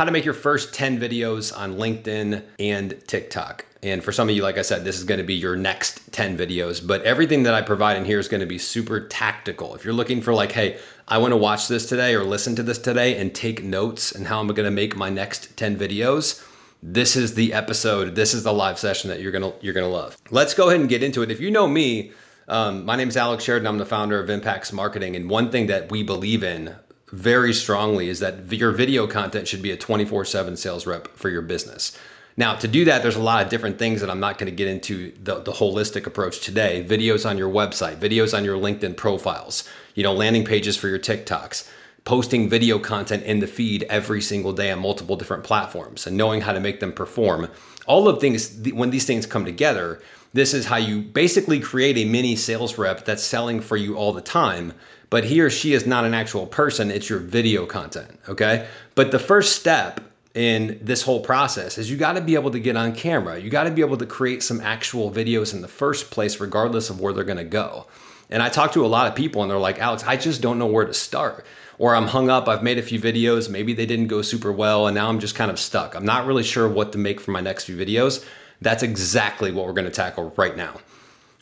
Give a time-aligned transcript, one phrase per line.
[0.00, 3.66] how to make your first 10 videos on LinkedIn and TikTok.
[3.82, 6.10] And for some of you, like I said, this is going to be your next
[6.14, 9.74] 10 videos, but everything that I provide in here is going to be super tactical.
[9.74, 12.62] If you're looking for, like, hey, I want to watch this today or listen to
[12.62, 16.42] this today and take notes and how I'm going to make my next 10 videos,
[16.82, 18.14] this is the episode.
[18.14, 20.16] This is the live session that you're gonna you're gonna love.
[20.30, 21.30] Let's go ahead and get into it.
[21.30, 22.12] If you know me,
[22.48, 23.66] um, my name is Alex Sheridan.
[23.66, 26.74] I'm the founder of Impaxs Marketing, and one thing that we believe in
[27.12, 31.42] very strongly is that your video content should be a 24/7 sales rep for your
[31.42, 31.96] business.
[32.36, 34.56] Now, to do that, there's a lot of different things that I'm not going to
[34.56, 36.86] get into the, the holistic approach today.
[36.88, 40.98] Videos on your website, videos on your LinkedIn profiles, you know, landing pages for your
[40.98, 41.68] TikToks,
[42.04, 46.40] posting video content in the feed every single day on multiple different platforms, and knowing
[46.40, 47.48] how to make them perform.
[47.86, 50.00] All of things, when these things come together,
[50.32, 54.12] this is how you basically create a mini sales rep that's selling for you all
[54.12, 54.72] the time.
[55.10, 58.18] But he or she is not an actual person, it's your video content.
[58.28, 58.66] Okay.
[58.94, 60.00] But the first step
[60.34, 63.38] in this whole process is you got to be able to get on camera.
[63.38, 66.88] You got to be able to create some actual videos in the first place, regardless
[66.88, 67.86] of where they're going to go.
[68.30, 70.58] And I talk to a lot of people and they're like, Alex, I just don't
[70.58, 71.44] know where to start.
[71.78, 74.86] Or I'm hung up, I've made a few videos, maybe they didn't go super well,
[74.86, 75.96] and now I'm just kind of stuck.
[75.96, 78.24] I'm not really sure what to make for my next few videos.
[78.60, 80.78] That's exactly what we're to tackle right now.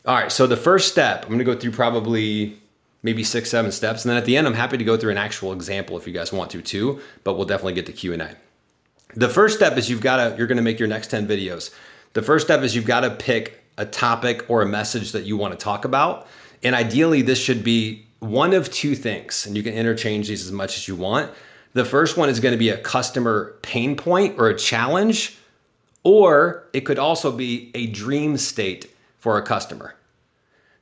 [0.06, 2.56] All right, so the first step, I'm to go through probably
[3.02, 5.18] maybe six, seven steps, and then at the end, I'm happy to go through an
[5.18, 7.00] actual example if you guys want to too.
[7.24, 8.36] But we'll definitely get to Q and A.
[9.14, 11.74] The first step is you've got to you're going to make your next 10 videos.
[12.12, 15.36] The first step is you've got to pick a topic or a message that you
[15.36, 16.26] want to talk about,
[16.62, 20.52] and ideally, this should be one of two things, and you can interchange these as
[20.52, 21.30] much as you want.
[21.74, 25.38] The first one is going to be a customer pain point or a challenge
[26.08, 29.94] or it could also be a dream state for a customer.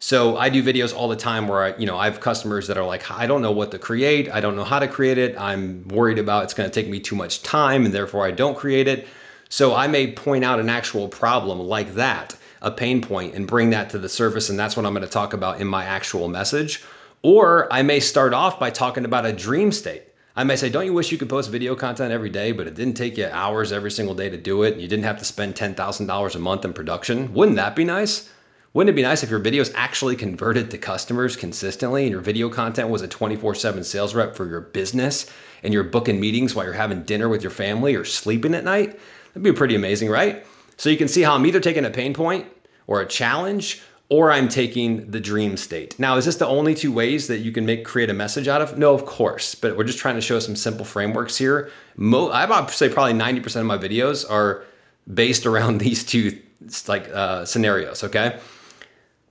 [0.06, 2.78] So I do videos all the time where I, you know, I have customers that
[2.78, 4.30] are like, I don't know what to create.
[4.30, 5.36] I don't know how to create it.
[5.36, 8.56] I'm worried about it's going to take me too much time and therefore I don't
[8.56, 9.08] create it.
[9.48, 13.70] So I may point out an actual problem like that, a pain point, and bring
[13.70, 14.48] that to the surface.
[14.48, 16.84] And that's what I'm going to talk about in my actual message.
[17.22, 20.04] Or I may start off by talking about a dream state.
[20.36, 22.76] I may say, don't you wish you could post video content every day, but it
[22.76, 24.74] didn't take you hours every single day to do it?
[24.74, 27.34] And you didn't have to spend $10,000 a month in production?
[27.34, 28.30] Wouldn't that be nice?
[28.76, 32.50] Wouldn't it be nice if your videos actually converted to customers consistently and your video
[32.50, 35.24] content was a 24 7 sales rep for your business
[35.62, 39.00] and you're booking meetings while you're having dinner with your family or sleeping at night?
[39.28, 40.44] That'd be pretty amazing, right?
[40.76, 42.48] So you can see how I'm either taking a pain point
[42.86, 45.98] or a challenge or I'm taking the dream state.
[45.98, 48.60] Now, is this the only two ways that you can make create a message out
[48.60, 48.76] of?
[48.76, 51.70] No, of course, but we're just trying to show some simple frameworks here.
[51.96, 54.64] Mo- I would say probably 90% of my videos are
[55.10, 56.38] based around these two
[56.86, 58.38] like uh, scenarios, okay?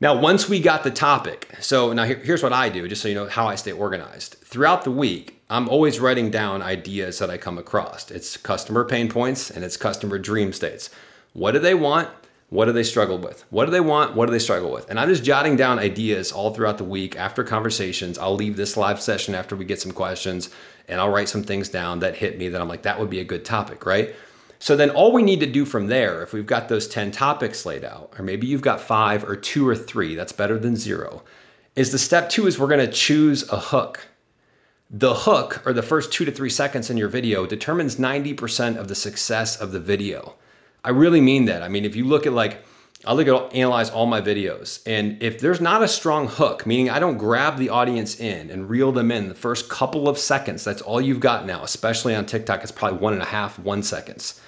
[0.05, 3.07] Now, once we got the topic, so now here, here's what I do, just so
[3.07, 4.35] you know how I stay organized.
[4.43, 8.11] Throughout the week, I'm always writing down ideas that I come across.
[8.11, 10.91] It's customer pain points and it's customer dream states.
[11.33, 12.07] What do they want?
[12.49, 13.45] What do they struggle with?
[13.49, 14.16] What do they want?
[14.16, 14.88] What do they struggle with?
[14.91, 18.19] And I'm just jotting down ideas all throughout the week after conversations.
[18.19, 20.51] I'll leave this live session after we get some questions
[20.87, 23.22] and I'll write some things down that hit me that I'm like, that would be
[23.22, 24.13] a good topic, right?
[24.66, 27.68] So then all we need to do from there, if we've got those 10 topics
[27.68, 31.22] laid out, or maybe you've got five or two or three, that's better than zero,
[31.76, 34.08] is the step two is we're gonna choose a hook.
[34.90, 38.88] The hook, or the first two to three seconds in your video, determines 90% of
[38.88, 40.34] the success of the video.
[40.84, 41.62] I really mean that.
[41.62, 42.66] I mean, if you look at like,
[43.06, 46.90] I look at analyze all my videos, and if there's not a strong hook, meaning
[46.90, 50.64] I don't grab the audience in and reel them in the first couple of seconds,
[50.64, 53.84] that's all you've got now, especially on TikTok, it's probably one and a half, one
[53.84, 54.42] seconds.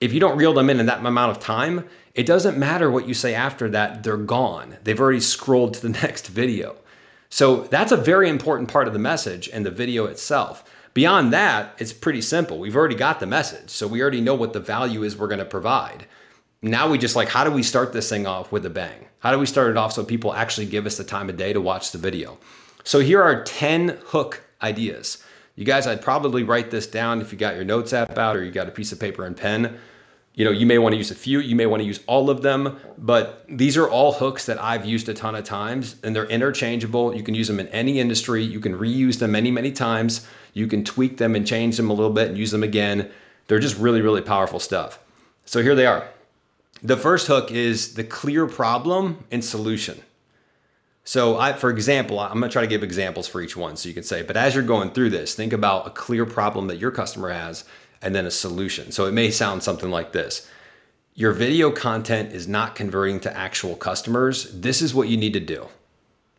[0.00, 3.08] If you don't reel them in in that amount of time, it doesn't matter what
[3.08, 4.76] you say after that, they're gone.
[4.84, 6.76] They've already scrolled to the next video.
[7.28, 10.64] So that's a very important part of the message and the video itself.
[10.94, 12.60] Beyond that, it's pretty simple.
[12.60, 13.70] We've already got the message.
[13.70, 16.06] So we already know what the value is we're going to provide.
[16.62, 19.06] Now we just like, how do we start this thing off with a bang?
[19.18, 21.52] How do we start it off so people actually give us the time of day
[21.52, 22.38] to watch the video?
[22.84, 25.22] So here are 10 hook ideas.
[25.56, 28.42] You guys, I'd probably write this down if you got your notes app out or
[28.42, 29.78] you got a piece of paper and pen.
[30.34, 32.28] You know you may want to use a few you may want to use all
[32.28, 36.14] of them but these are all hooks that i've used a ton of times and
[36.14, 37.14] they're interchangeable.
[37.14, 38.42] You can use them in any industry.
[38.42, 40.26] You can reuse them many many times.
[40.52, 43.12] You can tweak them and change them a little bit and use them again.
[43.46, 44.98] They're just really really powerful stuff.
[45.44, 46.08] So here they are.
[46.82, 50.02] The first hook is the clear problem and solution
[51.04, 53.88] so I, for example i'm going to try to give examples for each one so
[53.88, 56.78] you can say but as you're going through this think about a clear problem that
[56.78, 57.64] your customer has
[58.04, 58.92] and then a solution.
[58.92, 60.48] So it may sound something like this
[61.14, 64.52] Your video content is not converting to actual customers.
[64.52, 65.68] This is what you need to do.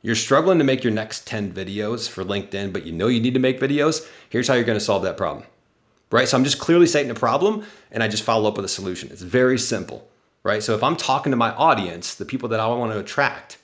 [0.01, 3.33] You're struggling to make your next 10 videos for LinkedIn, but you know you need
[3.33, 4.07] to make videos.
[4.29, 5.47] Here's how you're going to solve that problem.
[6.11, 6.27] right?
[6.27, 9.09] So I'm just clearly stating a problem and I just follow up with a solution.
[9.11, 10.07] It's very simple,
[10.43, 10.61] right?
[10.61, 13.57] So if I'm talking to my audience, the people that I want to attract,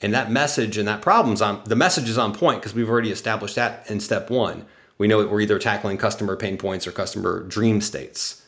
[0.00, 3.10] and that message and that problem's on the message is on point because we've already
[3.10, 4.66] established that in step one.
[4.98, 8.42] We know that we're either tackling customer pain points or customer dream states.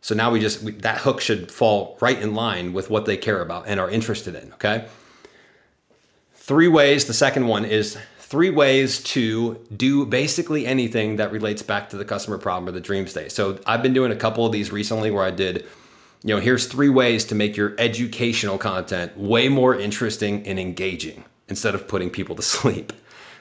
[0.00, 3.16] So now we just we, that hook should fall right in line with what they
[3.16, 4.52] care about and are interested in.
[4.54, 4.86] Okay.
[6.34, 7.06] Three ways.
[7.06, 12.04] The second one is three ways to do basically anything that relates back to the
[12.04, 13.32] customer problem or the dream state.
[13.32, 15.66] So I've been doing a couple of these recently where I did,
[16.22, 21.24] you know, here's three ways to make your educational content way more interesting and engaging
[21.48, 22.92] instead of putting people to sleep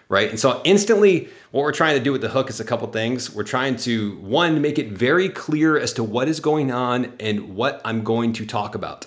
[0.10, 0.30] right?
[0.30, 3.34] And so instantly, what we're trying to do with the hook is a couple things.
[3.34, 7.56] We're trying to one make it very clear as to what is going on and
[7.56, 9.06] what I'm going to talk about.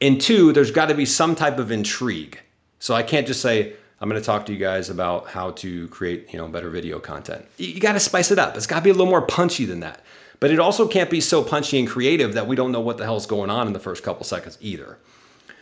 [0.00, 2.40] And two, there's got to be some type of intrigue.
[2.78, 5.88] So I can't just say I'm going to talk to you guys about how to
[5.88, 7.44] create, you know, better video content.
[7.58, 8.56] You got to spice it up.
[8.56, 10.02] It's got to be a little more punchy than that.
[10.40, 13.04] But it also can't be so punchy and creative that we don't know what the
[13.04, 14.98] hell's going on in the first couple seconds either.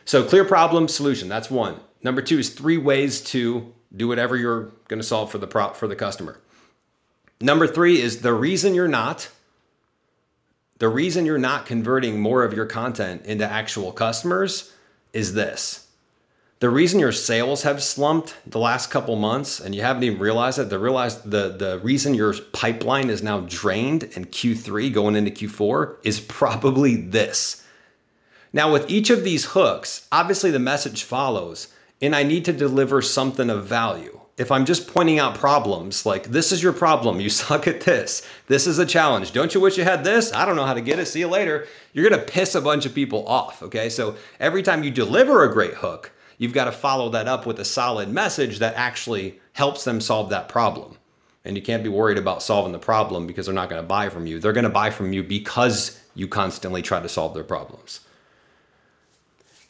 [0.05, 1.29] So clear problem, solution.
[1.29, 1.81] That's one.
[2.03, 5.77] Number two is three ways to do whatever you're going to solve for the prop
[5.77, 6.41] for the customer.
[7.41, 9.31] Number 3 is the reason you're not
[10.79, 14.73] the reason you're not converting more of your content into actual customers
[15.13, 15.88] is this.
[16.61, 20.59] The reason your sales have slumped the last couple months and you haven't even realized
[20.59, 20.79] it, the
[21.25, 26.97] the the reason your pipeline is now drained in Q3 going into Q4 is probably
[26.97, 27.65] this.
[28.53, 31.69] Now with each of these hooks, obviously the message follows
[32.03, 34.19] and I need to deliver something of value.
[34.37, 38.27] If I'm just pointing out problems, like this is your problem, you suck at this,
[38.49, 40.33] this is a challenge, don't you wish you had this?
[40.33, 41.69] I don't know how to get it, see you later.
[41.93, 43.89] You're gonna piss a bunch of people off, okay?
[43.89, 47.61] So every time you deliver a great hook, you've got to follow that up with
[47.61, 50.97] a solid message that actually helps them solve that problem.
[51.45, 54.27] And you can't be worried about solving the problem because they're not gonna buy from
[54.27, 54.39] you.
[54.39, 58.01] They're gonna buy from you because you constantly try to solve their problems.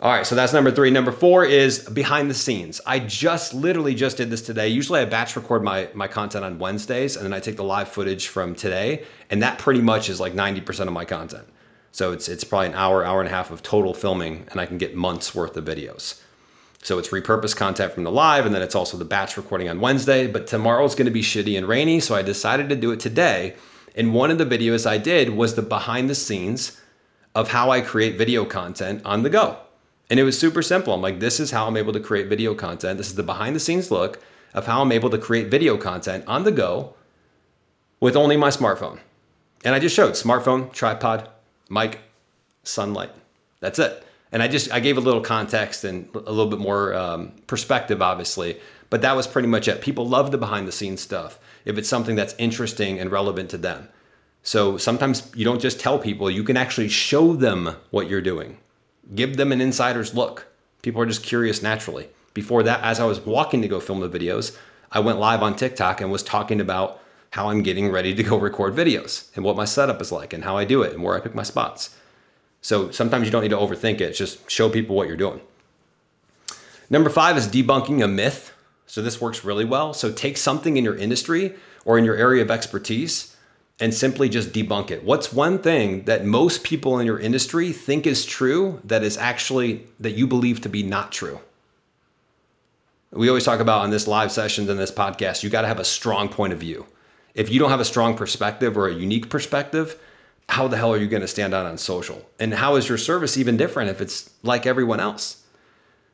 [0.01, 0.91] All right, so that's number three.
[0.91, 2.81] Number four is behind the scenes.
[2.87, 4.69] I just literally just did this today.
[4.69, 7.89] Usually I batch record my, my content on Wednesdays and then I take the live
[7.89, 9.05] footage from today.
[9.29, 11.49] And that pretty much is like 90% of my content.
[11.91, 14.67] So it's it's probably an hour, hour and a half of total filming, and I
[14.67, 16.21] can get months worth of videos.
[16.83, 19.81] So it's repurposed content from the live, and then it's also the batch recording on
[19.81, 20.27] Wednesday.
[20.27, 23.57] But tomorrow's gonna be shitty and rainy, so I decided to do it today.
[23.95, 26.81] And one of the videos I did was the behind the scenes
[27.35, 29.59] of how I create video content on the go.
[30.11, 30.95] And it was super simple.
[30.95, 32.97] I'm like, this is how I'm able to create video content.
[32.97, 34.23] This is the behind the scenes look
[34.55, 36.95] of how I'm able to create video content on the go
[38.01, 39.01] with only my smartphone.
[39.65, 41.29] And I just showed smartphone, tripod,
[41.69, 41.99] mic,
[42.63, 43.11] sunlight.
[43.61, 44.05] That's it.
[44.31, 48.03] And I just I gave a little context and a little bit more um, perspective,
[48.03, 48.59] obviously.
[48.91, 49.81] But that was pretty much it.
[49.81, 53.59] People love the behind the scenes stuff if it's something that's interesting and relevant to
[53.59, 53.89] them.
[54.43, 58.59] So sometimes you don't just tell people; you can actually show them what you're doing
[59.15, 60.47] give them an insider's look.
[60.83, 62.09] People are just curious naturally.
[62.35, 64.57] Before that, as I was walking to go film the videos,
[64.93, 67.01] I went live on TikTok and was talking about
[67.31, 70.45] how I'm getting ready to go record videos and what my setup is like and
[70.45, 71.97] how I do it and where I pick my spots.
[72.61, 75.41] So sometimes you don't need to overthink it, just show people what you're doing.
[76.91, 78.53] Number five is debunking a myth.
[78.87, 79.93] So this works really well.
[79.93, 83.37] So take something in your industry or in your area of expertise
[83.81, 85.05] and simply just debunk it.
[85.05, 89.87] What's one thing that most people in your industry think is true that is actually
[90.01, 91.41] that you believe to be not true?
[93.11, 95.81] We always talk about on this live sessions and this podcast, you got to have
[95.81, 96.87] a strong point of view.
[97.35, 99.99] If you don't have a strong perspective or a unique perspective,
[100.49, 102.25] how the hell are you going to stand out on social?
[102.39, 105.45] And how is your service even different if it's like everyone else?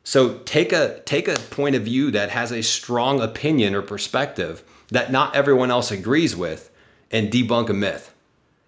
[0.03, 4.63] So take a take a point of view that has a strong opinion or perspective
[4.89, 6.69] that not everyone else agrees with
[7.11, 8.13] and debunk a myth.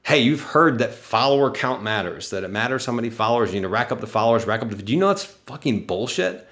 [0.03, 3.63] Hey, you've heard that follower count matters, that it matters how many followers you need
[3.63, 4.77] to rack up the followers, rack up the.
[4.77, 6.47] Do you know that's fucking bullshit?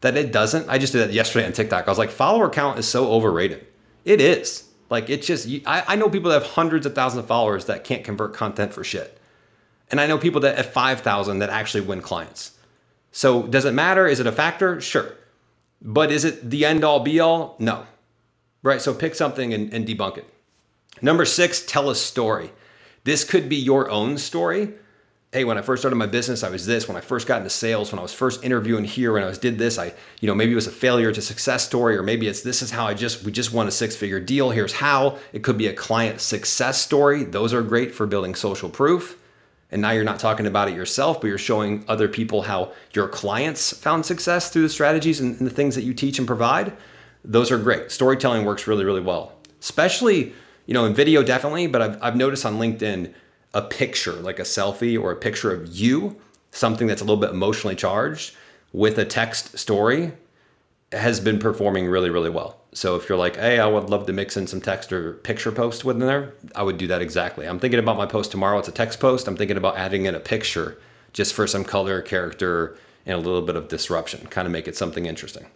[0.00, 0.68] That it doesn't?
[0.68, 1.86] I just did that yesterday on TikTok.
[1.86, 3.66] I was like, follower count is so overrated.
[4.04, 4.64] It is.
[4.92, 7.82] Like, it's just, I, I know people that have hundreds of thousands of followers that
[7.82, 9.18] can't convert content for shit.
[9.90, 12.58] And I know people that have 5,000 that actually win clients.
[13.10, 14.06] So, does it matter?
[14.06, 14.82] Is it a factor?
[14.82, 15.14] Sure.
[15.80, 17.56] But is it the end all be all?
[17.58, 17.86] No.
[18.62, 18.82] Right?
[18.82, 20.26] So, pick something and, and debunk it.
[21.00, 22.50] Number six, tell a story.
[23.04, 24.74] This could be your own story.
[25.34, 26.86] Hey, when I first started my business, I was this.
[26.86, 29.38] When I first got into sales, when I was first interviewing here, when I was
[29.38, 32.28] did this, I, you know, maybe it was a failure to success story, or maybe
[32.28, 34.50] it's this is how I just we just won a six-figure deal.
[34.50, 35.18] Here's how.
[35.32, 37.24] It could be a client success story.
[37.24, 39.18] Those are great for building social proof.
[39.70, 43.08] And now you're not talking about it yourself, but you're showing other people how your
[43.08, 46.74] clients found success through the strategies and, and the things that you teach and provide.
[47.24, 47.90] Those are great.
[47.90, 50.34] Storytelling works really, really well, especially
[50.66, 53.12] You know, in video definitely, but I've, I've noticed on LinkedIn
[53.54, 56.16] a picture, like a selfie or a picture of you,
[56.50, 58.34] something that's a little bit emotionally charged
[58.72, 60.12] with a text story
[60.92, 62.58] has been performing really, really well.
[62.74, 65.52] So if you're like, hey, I would love to mix in some text or picture
[65.52, 67.46] post within there, I would do that exactly.
[67.46, 68.58] I'm thinking about my post tomorrow.
[68.58, 69.28] It's a text post.
[69.28, 70.78] I'm thinking about adding in a picture
[71.12, 74.76] just for some color, character, and a little bit of disruption, kind of make it
[74.76, 75.46] something interesting.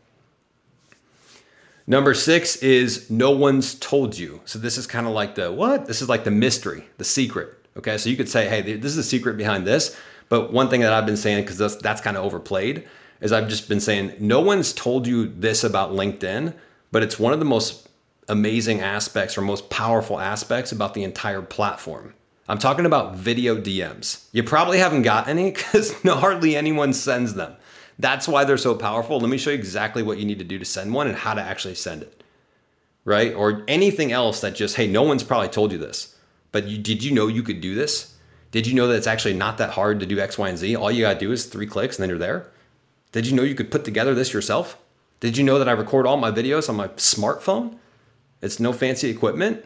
[1.87, 4.41] Number six is no one's told you.
[4.45, 5.87] So this is kind of like the what?
[5.87, 7.56] This is like the mystery, the secret.
[7.77, 9.97] Okay, so you could say, hey, this is the secret behind this.
[10.29, 12.87] But one thing that I've been saying, because that's, that's kind of overplayed,
[13.21, 16.55] is I've just been saying, no one's told you this about LinkedIn,
[16.91, 17.89] but it's one of the most
[18.29, 22.15] amazing aspects or most powerful aspects about the entire platform.
[22.49, 24.29] I'm talking about video DMs.
[24.33, 27.55] You probably haven't got any because no, hardly anyone sends them.
[27.99, 29.19] That's why they're so powerful.
[29.19, 31.35] Let me show you exactly what you need to do to send one and how
[31.35, 32.23] to actually send it.
[33.05, 33.33] Right?
[33.33, 36.16] Or anything else that just, hey, no one's probably told you this,
[36.53, 38.15] but you, did you know you could do this?
[38.51, 40.77] Did you know that it's actually not that hard to do X, Y, and Z?
[40.77, 42.51] All you got to do is three clicks and then you're there.
[43.13, 44.79] Did you know you could put together this yourself?
[45.21, 47.77] Did you know that I record all my videos on my smartphone?
[48.43, 49.65] It's no fancy equipment.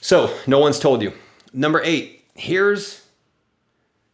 [0.00, 1.12] So, no one's told you.
[1.52, 3.06] Number 8, here's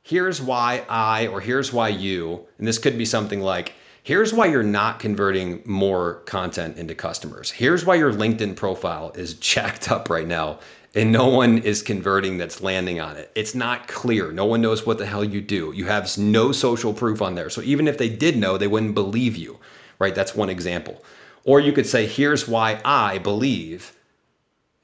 [0.02, 4.46] here's why I or here's why you, and this could be something like here's why
[4.46, 7.50] you're not converting more content into customers.
[7.50, 10.60] Here's why your LinkedIn profile is jacked up right now
[10.94, 13.30] and no one is converting that's landing on it.
[13.34, 14.32] It's not clear.
[14.32, 15.72] No one knows what the hell you do.
[15.74, 17.50] You have no social proof on there.
[17.50, 19.58] So even if they did know, they wouldn't believe you,
[19.98, 20.14] right?
[20.14, 21.04] That's one example.
[21.44, 23.94] Or you could say, here's why I believe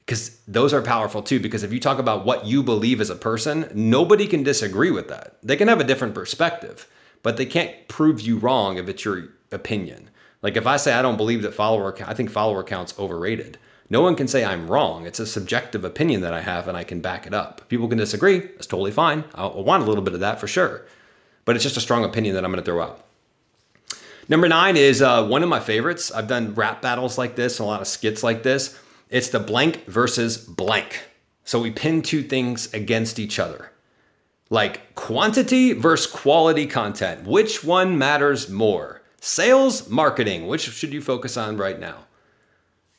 [0.05, 3.15] because those are powerful too because if you talk about what you believe as a
[3.15, 6.87] person nobody can disagree with that they can have a different perspective
[7.23, 10.09] but they can't prove you wrong if it's your opinion
[10.41, 13.57] like if i say i don't believe that follower i think follower count's overrated
[13.89, 16.83] no one can say i'm wrong it's a subjective opinion that i have and i
[16.83, 20.13] can back it up people can disagree that's totally fine i want a little bit
[20.13, 20.85] of that for sure
[21.45, 23.05] but it's just a strong opinion that i'm going to throw out
[24.27, 27.63] number nine is uh, one of my favorites i've done rap battles like this a
[27.63, 31.03] lot of skits like this it's the blank versus blank.
[31.43, 33.71] So we pin two things against each other.
[34.49, 37.27] Like quantity versus quality content.
[37.27, 39.01] Which one matters more?
[39.19, 40.47] Sales, marketing.
[40.47, 42.04] Which should you focus on right now?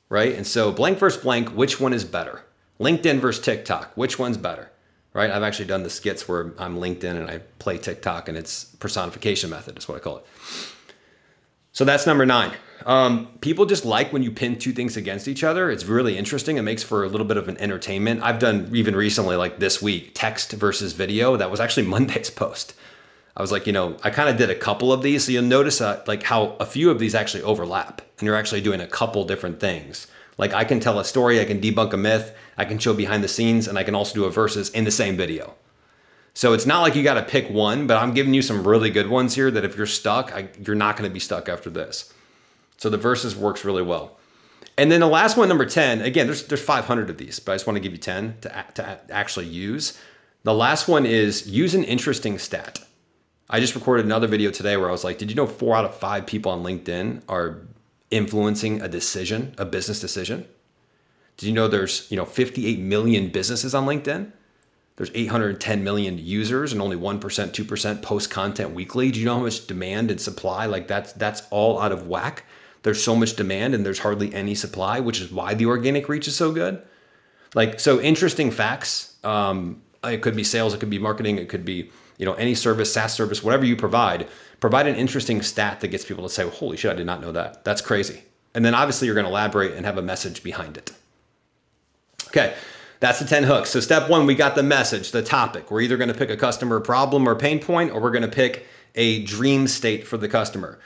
[0.08, 0.34] Right?
[0.34, 2.42] And so blank versus blank, which one is better?
[2.78, 3.92] LinkedIn versus TikTok.
[3.96, 4.70] Which one's better?
[5.12, 5.30] Right?
[5.30, 9.50] I've actually done the skits where I'm LinkedIn and I play TikTok and it's personification
[9.50, 10.26] method is what I call it.
[11.72, 12.52] So that's number nine.
[12.84, 15.70] Um, people just like when you pin two things against each other.
[15.70, 16.56] It's really interesting.
[16.56, 18.22] It makes for a little bit of an entertainment.
[18.22, 21.36] I've done even recently, like this week, text versus video.
[21.36, 22.74] That was actually Monday's post.
[23.36, 25.24] I was like, you know, I kind of did a couple of these.
[25.24, 28.62] So you'll notice uh, like how a few of these actually overlap and you're actually
[28.62, 30.06] doing a couple different things.
[30.38, 33.22] Like I can tell a story, I can debunk a myth, I can show behind
[33.22, 35.54] the scenes, and I can also do a versus in the same video.
[36.34, 38.90] So it's not like you got to pick one, but I'm giving you some really
[38.90, 41.70] good ones here that if you're stuck, I, you're not going to be stuck after
[41.70, 42.12] this.
[42.76, 44.18] So the verses works really well.
[44.76, 47.54] And then the last one, number 10, again, there's, there's 500 of these, but I
[47.54, 49.98] just want to give you 10 to, to actually use.
[50.42, 52.85] The last one is use an interesting stat.
[53.48, 55.84] I just recorded another video today where I was like, did you know four out
[55.84, 57.58] of five people on LinkedIn are
[58.10, 60.46] influencing a decision, a business decision?
[61.36, 64.32] Did you know there's, you know, 58 million businesses on LinkedIn?
[64.96, 69.10] There's 810 million users and only 1%, 2% post content weekly.
[69.10, 70.66] Do you know how much demand and supply?
[70.66, 72.44] Like that's that's all out of whack.
[72.82, 76.26] There's so much demand and there's hardly any supply, which is why the organic reach
[76.26, 76.82] is so good.
[77.54, 79.16] Like so interesting facts.
[79.22, 82.54] Um, it could be sales, it could be marketing, it could be, you know, any
[82.54, 84.28] service, SaaS service, whatever you provide,
[84.60, 87.32] provide an interesting stat that gets people to say, holy shit, I did not know
[87.32, 87.64] that.
[87.64, 88.22] That's crazy.
[88.54, 90.92] And then obviously you're going to elaborate and have a message behind it.
[92.28, 92.54] Okay.
[93.00, 93.70] That's the 10 hooks.
[93.70, 95.70] So, step one, we got the message, the topic.
[95.70, 98.28] We're either going to pick a customer problem or pain point, or we're going to
[98.28, 100.78] pick a dream state for the customer.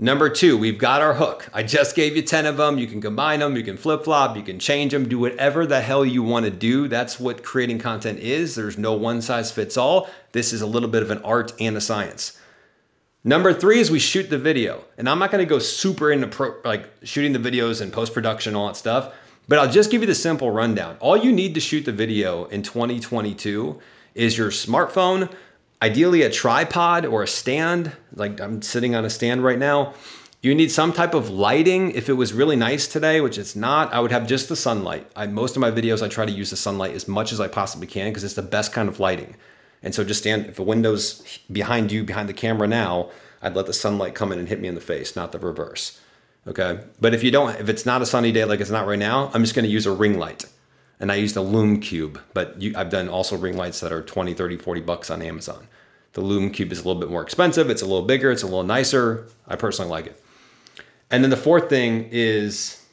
[0.00, 1.48] Number two, we've got our hook.
[1.52, 2.78] I just gave you 10 of them.
[2.78, 5.80] You can combine them, you can flip flop, you can change them, do whatever the
[5.80, 6.86] hell you want to do.
[6.86, 8.54] That's what creating content is.
[8.54, 10.08] There's no one size fits all.
[10.30, 12.38] This is a little bit of an art and a science.
[13.24, 14.84] Number three is we shoot the video.
[14.96, 18.14] And I'm not going to go super into pro, like shooting the videos and post
[18.14, 19.12] production, all that stuff.
[19.48, 20.96] But I'll just give you the simple rundown.
[21.00, 23.80] All you need to shoot the video in 2022
[24.14, 25.28] is your smartphone,
[25.82, 27.92] ideally a tripod or a stand.
[28.14, 29.94] Like I'm sitting on a stand right now.
[30.40, 31.90] You need some type of lighting.
[31.92, 35.10] If it was really nice today, which it's not, I would have just the sunlight.
[35.16, 37.48] I, most of my videos, I try to use the sunlight as much as I
[37.48, 39.34] possibly can because it's the best kind of lighting.
[39.82, 43.10] And so just stand, if the window's behind you, behind the camera now,
[43.42, 46.00] I'd let the sunlight come in and hit me in the face, not the reverse.
[46.46, 46.80] Okay.
[47.00, 49.30] But if you don't, if it's not a sunny day like it's not right now,
[49.34, 50.46] I'm just going to use a ring light.
[51.00, 54.02] And I used a Lume Cube, but you, I've done also ring lights that are
[54.02, 55.68] 20, 30, 40 bucks on Amazon.
[56.14, 57.70] The Lume Cube is a little bit more expensive.
[57.70, 58.30] It's a little bigger.
[58.32, 59.28] It's a little nicer.
[59.46, 60.22] I personally like it.
[61.10, 62.84] And then the fourth thing is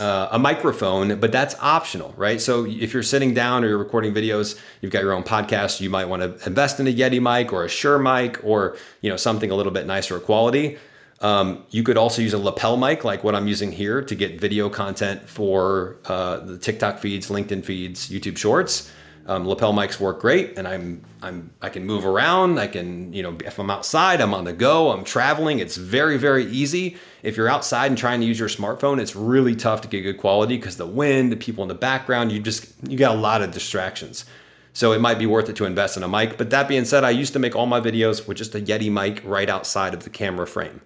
[0.00, 2.40] uh, a microphone, but that's optional, right?
[2.40, 5.90] So if you're sitting down or you're recording videos, you've got your own podcast, you
[5.90, 9.16] might want to invest in a Yeti mic or a Shure mic or you know
[9.16, 10.78] something a little bit nicer quality.
[11.20, 14.38] Um, you could also use a lapel mic like what I'm using here to get
[14.38, 18.92] video content for uh, the TikTok feeds, LinkedIn feeds, YouTube Shorts.
[19.28, 22.60] Um, lapel mics work great, and I'm I'm I can move around.
[22.60, 24.92] I can you know if I'm outside, I'm on the go.
[24.92, 25.58] I'm traveling.
[25.58, 26.96] It's very very easy.
[27.24, 30.18] If you're outside and trying to use your smartphone, it's really tough to get good
[30.18, 33.42] quality because the wind, the people in the background, you just you got a lot
[33.42, 34.26] of distractions.
[34.74, 36.38] So it might be worth it to invest in a mic.
[36.38, 38.92] But that being said, I used to make all my videos with just a Yeti
[38.92, 40.82] mic right outside of the camera frame.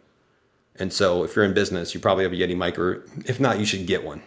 [0.80, 3.58] And so if you're in business, you probably have a Yeti mic, or if not,
[3.58, 4.22] you should get one.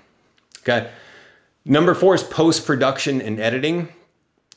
[0.60, 0.89] Okay.
[1.65, 3.89] Number four is post production and editing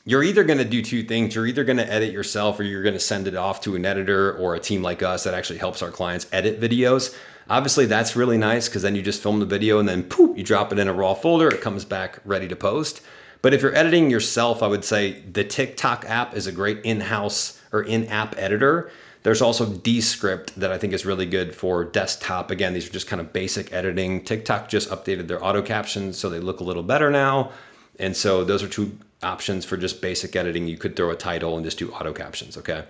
[0.07, 1.35] you're either going to do two things.
[1.35, 3.85] You're either going to edit yourself or you're going to send it off to an
[3.85, 7.13] editor or a team like us that actually helps our clients edit videos.
[7.49, 10.45] Obviously, that's really nice because then you just film the video and then poof, you
[10.45, 11.49] drop it in a raw folder.
[11.49, 13.01] It comes back ready to post.
[13.41, 17.01] But if you're editing yourself, I would say the TikTok app is a great in
[17.01, 18.89] house or in app editor.
[19.27, 22.49] There's also Descript that I think is really good for desktop.
[22.49, 24.23] Again, these are just kind of basic editing.
[24.23, 27.51] TikTok just updated their auto captions so they look a little better now.
[27.99, 30.65] And so those are two options for just basic editing.
[30.69, 32.55] You could throw a title and just do auto captions.
[32.55, 32.85] Okay.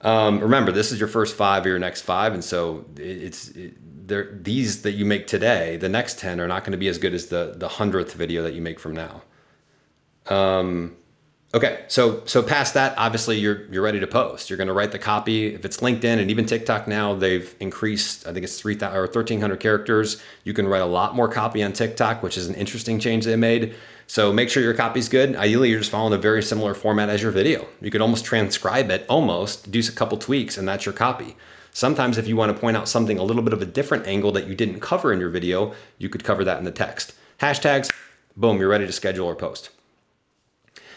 [0.00, 4.42] Um, remember, this is your first five or your next five, and so it's it.
[4.42, 7.14] These that you make today, the next ten are not going to be as good
[7.14, 9.22] as the the hundredth video that you make from now.
[10.26, 10.96] Um,
[11.54, 14.50] okay, so so past that, obviously you're you're ready to post.
[14.50, 15.54] You're going to write the copy.
[15.54, 18.26] If it's LinkedIn and even TikTok now, they've increased.
[18.26, 20.22] I think it's three thousand or thirteen hundred characters.
[20.44, 23.36] You can write a lot more copy on TikTok, which is an interesting change they
[23.36, 23.74] made.
[24.06, 25.36] So make sure your copy's good.
[25.36, 27.66] Ideally, you're just following a very similar format as your video.
[27.80, 31.36] You could almost transcribe it, almost, do a couple tweaks, and that's your copy.
[31.72, 34.32] Sometimes, if you want to point out something a little bit of a different angle
[34.32, 37.14] that you didn't cover in your video, you could cover that in the text.
[37.38, 37.90] Hashtags,
[38.36, 39.70] boom, you're ready to schedule or post.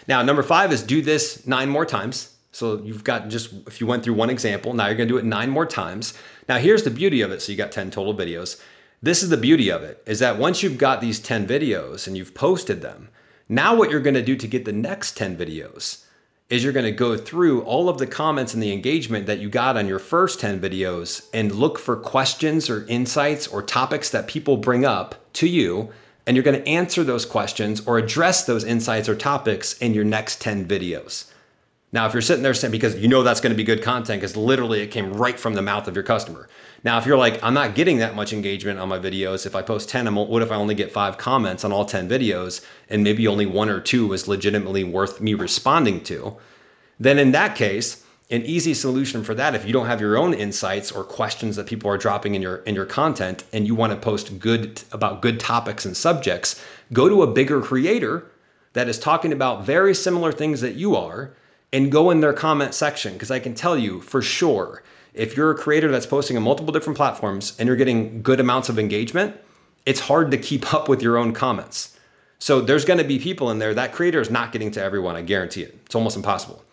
[0.08, 2.36] Now, number five is do this nine more times.
[2.52, 5.26] So you've got just, if you went through one example, now you're gonna do it
[5.26, 6.14] nine more times.
[6.48, 7.42] Now, here's the beauty of it.
[7.42, 8.62] So you got 10 total videos.
[9.02, 12.18] This is the beauty of it is that once you've got these 10 videos and
[12.18, 13.10] you've posted them,
[13.48, 16.06] now what you're to do to get the next 10 videos
[16.50, 19.50] is you're going to go through all of the comments and the engagement that you
[19.50, 24.28] got on your first 10 videos and look for questions or insights or topics that
[24.28, 25.90] people bring up to you
[26.28, 30.04] and you're going to answer those questions or address those insights or topics in your
[30.04, 31.32] next 10 videos.
[31.92, 34.20] Now, if you're sitting there saying, because you know that's going to be good content,
[34.20, 36.50] because literally it came right from the mouth of your customer.
[36.84, 39.62] Now, if you're like, I'm not getting that much engagement on my videos, if I
[39.62, 43.28] post 10, what if I only get five comments on all 10 videos and maybe
[43.28, 46.36] only one or two was legitimately worth me responding to?
[47.00, 50.34] Then in that case, an easy solution for that, if you don't have your own
[50.34, 53.94] insights or questions that people are dropping in your in your content and you want
[53.94, 58.26] to post good about good topics and subjects, go to a bigger creator
[58.74, 61.34] that is talking about very similar things that you are
[61.72, 64.82] and go in their comment section because I can tell you for sure
[65.14, 68.70] if you're a creator that's posting on multiple different platforms and you're getting good amounts
[68.70, 69.36] of engagement,
[69.86, 71.98] it's hard to keep up with your own comments.
[72.40, 75.16] So there's going to be people in there that creator is not getting to everyone,
[75.16, 75.80] I guarantee it.
[75.86, 76.65] It's almost impossible.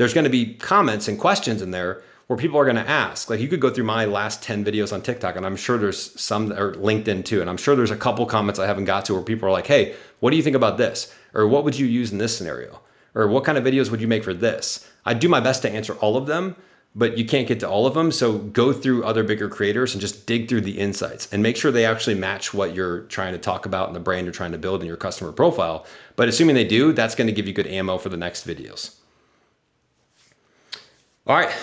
[0.00, 3.28] There's going to be comments and questions in there where people are going to ask.
[3.28, 6.18] Like you could go through my last 10 videos on TikTok and I'm sure there's
[6.18, 9.12] some or LinkedIn too and I'm sure there's a couple comments I haven't got to
[9.12, 11.84] where people are like, "Hey, what do you think about this?" or "What would you
[11.86, 12.80] use in this scenario?"
[13.14, 14.88] or what kind of videos would you make for this?
[15.04, 16.56] I do my best to answer all of them,
[16.94, 18.10] but you can't get to all of them.
[18.10, 21.70] So go through other bigger creators and just dig through the insights and make sure
[21.70, 24.58] they actually match what you're trying to talk about and the brand you're trying to
[24.58, 25.84] build in your customer profile.
[26.16, 28.94] But assuming they do, that's going to give you good ammo for the next videos.
[31.30, 31.54] All right.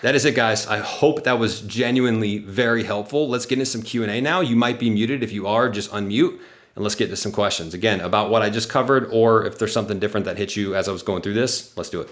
[0.00, 0.66] That is it guys.
[0.66, 3.28] I hope that was genuinely very helpful.
[3.28, 4.40] Let's get into some Q&A now.
[4.40, 5.22] You might be muted.
[5.22, 6.40] If you are, just unmute
[6.74, 7.74] and let's get to some questions.
[7.74, 10.88] Again, about what I just covered, or if there's something different that hit you as
[10.88, 12.08] I was going through this, let's do it.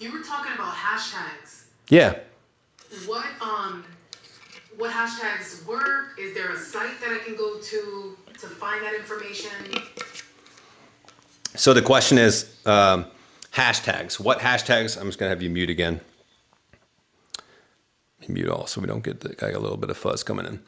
[0.00, 1.66] You were talking about hashtags.
[1.88, 2.18] Yeah.
[3.06, 3.84] What um
[4.76, 6.18] what hashtags work?
[6.18, 9.52] Is there a site that I can go to to find that information?
[11.54, 13.06] So the question is um,
[13.54, 14.18] hashtags.
[14.18, 15.00] What hashtags?
[15.00, 16.00] I'm just gonna have you mute again.
[18.26, 20.60] Mute all so we don't get the, got a little bit of fuzz coming in.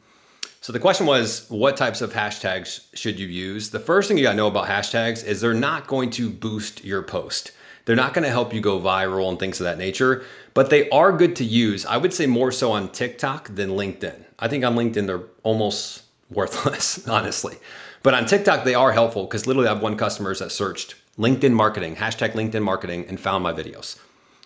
[0.61, 3.71] So the question was, what types of hashtags should you use?
[3.71, 7.01] The first thing you gotta know about hashtags is they're not going to boost your
[7.01, 7.51] post.
[7.85, 10.23] They're not gonna help you go viral and things of that nature,
[10.53, 11.85] but they are good to use.
[11.85, 14.23] I would say more so on TikTok than LinkedIn.
[14.39, 17.57] I think on LinkedIn they're almost worthless, honestly.
[18.03, 21.51] But on TikTok, they are helpful because literally I have one customer that searched LinkedIn
[21.51, 23.97] marketing, hashtag LinkedIn marketing, and found my videos.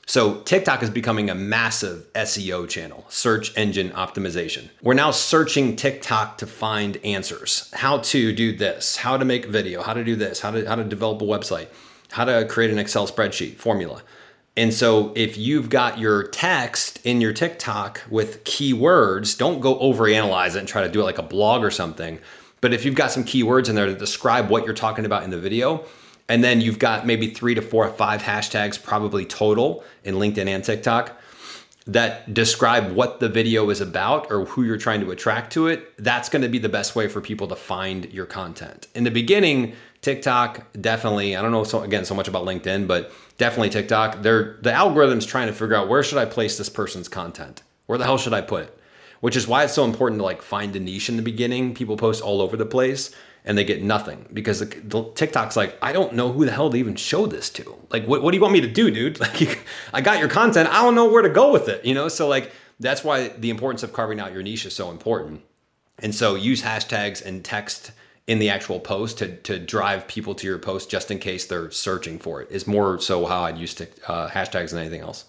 [0.08, 4.70] So TikTok is becoming a massive SEO channel, search engine optimization.
[4.82, 7.72] We're now searching TikTok to find answers.
[7.74, 10.76] How to do this, how to make video, how to do this, how to how
[10.76, 11.68] to develop a website,
[12.12, 14.02] how to create an Excel spreadsheet formula.
[14.58, 20.56] And so if you've got your text in your TikTok with keywords, don't go overanalyze
[20.56, 22.20] it and try to do it like a blog or something.
[22.60, 25.30] But if you've got some keywords in there to describe what you're talking about in
[25.30, 25.86] the video,
[26.30, 30.48] and then you've got maybe three to four or five hashtags, probably total in LinkedIn
[30.48, 31.20] and TikTok,
[31.88, 35.94] that describe what the video is about or who you're trying to attract to it.
[35.98, 38.88] That's going to be the best way for people to find your content.
[38.94, 43.12] In the beginning, TikTok definitely, I don't know so again so much about LinkedIn, but
[43.38, 47.10] definitely TikTok, they're the algorithm's trying to figure out where should I place this person's
[47.10, 47.64] content?
[47.88, 48.78] Where the hell should I put it?
[49.20, 51.74] Which is why it's so important to like find a niche in the beginning.
[51.76, 55.77] People post all over the place and they get nothing because the, the, TikTok's like,
[55.82, 57.75] I don't know who the hell to even show this to.
[57.89, 59.19] Like, what, what do you want me to do, dude?
[59.19, 60.69] Like, I got your content.
[60.69, 62.08] I don't know where to go with it, you know?
[62.08, 65.41] So, like, that's why the importance of carving out your niche is so important.
[65.99, 67.91] And so, use hashtags and text
[68.27, 71.71] in the actual post to, to drive people to your post just in case they're
[71.71, 75.25] searching for it, is more so how I'd use uh, hashtags than anything else.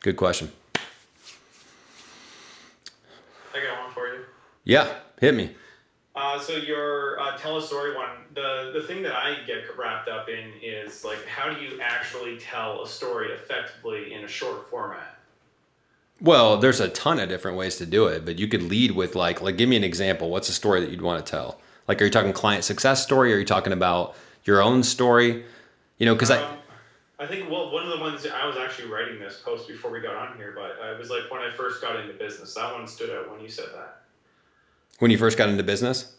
[0.00, 0.50] Good question.
[3.54, 4.24] I got one for you.
[4.64, 4.92] Yeah.
[5.20, 5.54] Hit me.
[6.16, 10.08] Uh, so your uh, tell a story one, the the thing that I get wrapped
[10.08, 14.70] up in is like how do you actually tell a story effectively in a short
[14.70, 15.16] format?
[16.20, 19.16] Well, there's a ton of different ways to do it, but you could lead with
[19.16, 20.30] like like give me an example.
[20.30, 21.60] What's a story that you'd want to tell?
[21.88, 23.32] Like, are you talking client success story?
[23.32, 25.44] Or are you talking about your own story?
[25.98, 27.24] You know, because um, I.
[27.24, 30.00] I think well, one of the ones I was actually writing this post before we
[30.00, 32.54] got on here, but it was like when I first got into business.
[32.54, 34.03] That one stood out when you said that.
[34.98, 36.14] When you first got into business?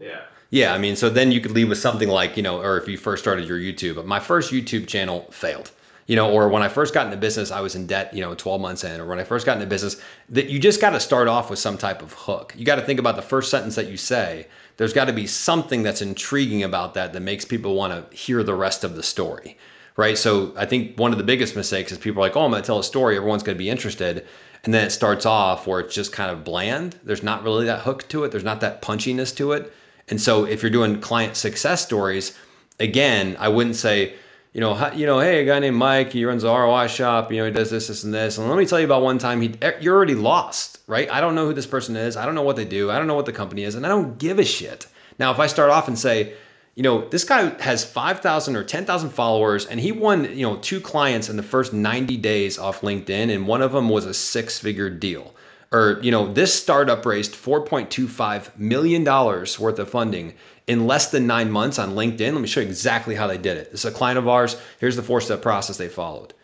[0.00, 0.22] Yeah.
[0.50, 2.86] Yeah, I mean, so then you could leave with something like, you know, or if
[2.86, 5.72] you first started your YouTube, but my first YouTube channel failed.
[6.06, 8.34] You know, or when I first got into business, I was in debt, you know,
[8.34, 11.00] 12 months in, or when I first got into business, that you just got to
[11.00, 12.54] start off with some type of hook.
[12.56, 14.46] You got to think about the first sentence that you say.
[14.76, 18.42] There's got to be something that's intriguing about that that makes people want to hear
[18.42, 19.56] the rest of the story
[19.96, 20.18] right?
[20.18, 22.62] So I think one of the biggest mistakes is people are like, oh, I'm going
[22.62, 23.16] to tell a story.
[23.16, 24.26] Everyone's going to be interested.
[24.64, 26.98] And then it starts off where it's just kind of bland.
[27.04, 28.30] There's not really that hook to it.
[28.30, 29.72] There's not that punchiness to it.
[30.08, 32.36] And so if you're doing client success stories,
[32.80, 34.14] again, I wouldn't say,
[34.52, 37.38] you know, you know, hey, a guy named Mike, he runs a ROI shop, you
[37.38, 38.38] know, he does this, this, and this.
[38.38, 41.10] And let me tell you about one time he, er, you're already lost, right?
[41.10, 42.16] I don't know who this person is.
[42.16, 42.90] I don't know what they do.
[42.90, 44.86] I don't know what the company is, and I don't give a shit.
[45.18, 46.34] Now, if I start off and say,
[46.74, 50.80] you know, this guy has 5,000 or 10,000 followers and he won, you know, two
[50.80, 54.90] clients in the first 90 days off LinkedIn and one of them was a six-figure
[54.90, 55.34] deal.
[55.70, 60.34] Or, you know, this startup raised $4.25 million worth of funding
[60.66, 62.32] in less than nine months on LinkedIn.
[62.32, 63.70] Let me show you exactly how they did it.
[63.70, 64.60] This is a client of ours.
[64.78, 66.34] Here's the four-step process they followed.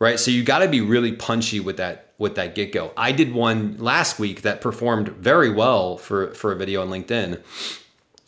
[0.00, 0.18] Right?
[0.18, 2.92] So you got to be really punchy with that with that get-go.
[2.96, 7.40] I did one last week that performed very well for for a video on LinkedIn.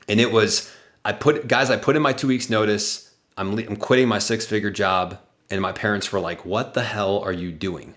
[0.09, 0.73] And it was
[1.11, 3.13] I put guys, I put in my two weeks notice.
[3.37, 5.19] I'm I'm quitting my six figure job,
[5.51, 7.97] and my parents were like, "What the hell are you doing?"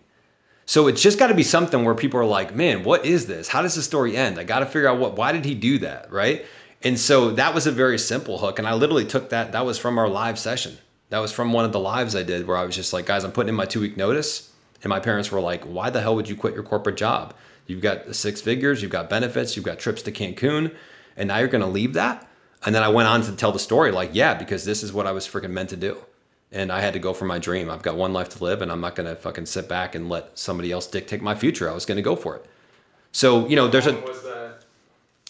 [0.66, 3.50] So it's just got to be something where people are like, "Man, what is this?
[3.50, 5.16] How does the story end?" I got to figure out what.
[5.16, 6.44] Why did he do that, right?
[6.82, 9.52] And so that was a very simple hook, and I literally took that.
[9.52, 10.80] That was from our live session.
[11.12, 13.24] That was from one of the lives I did where I was just like, "Guys,
[13.24, 14.50] I'm putting in my two week notice,"
[14.82, 17.36] and my parents were like, "Why the hell would you quit your corporate job?
[17.68, 20.72] You've got six figures, you've got benefits, you've got trips to Cancun,
[21.16, 22.28] and now you're going to leave that."
[22.66, 25.06] And then I went on to tell the story like, yeah, because this is what
[25.06, 25.98] I was freaking meant to do.
[26.52, 27.70] And I had to go for my dream.
[27.70, 30.08] I've got one life to live and I'm not going to fucking sit back and
[30.08, 31.70] let somebody else dictate my future.
[31.70, 32.46] I was going to go for it.
[33.12, 33.94] So, you know, there's a.
[33.94, 34.24] was?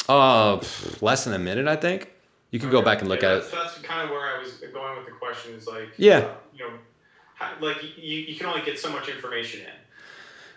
[0.09, 0.61] Uh,
[1.01, 2.11] less than a minute, I think.
[2.51, 2.77] You can okay.
[2.77, 3.51] go back and look yeah, at it.
[3.51, 5.53] That's kind of where I was going with the question.
[5.53, 6.73] Is like, yeah, uh, you know,
[7.35, 9.67] how, like you, you can only get so much information in.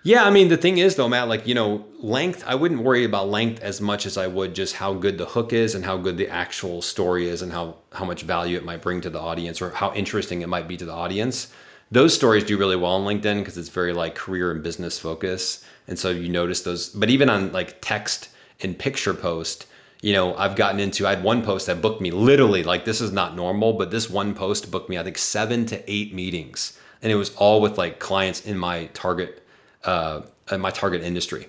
[0.06, 2.44] Yeah, I mean the thing is though, Matt, like you know, length.
[2.46, 5.52] I wouldn't worry about length as much as I would just how good the hook
[5.52, 8.82] is and how good the actual story is and how how much value it might
[8.82, 11.52] bring to the audience or how interesting it might be to the audience.
[11.90, 15.64] Those stories do really well on LinkedIn because it's very like career and business focus,
[15.88, 16.88] and so you notice those.
[16.90, 18.28] But even on like text
[18.62, 19.66] and picture post,
[20.02, 21.04] you know, I've gotten into.
[21.04, 24.08] I had one post that booked me literally like this is not normal, but this
[24.08, 27.76] one post booked me I think seven to eight meetings, and it was all with
[27.76, 29.42] like clients in my target
[29.86, 30.22] uh,
[30.58, 31.48] my target industry.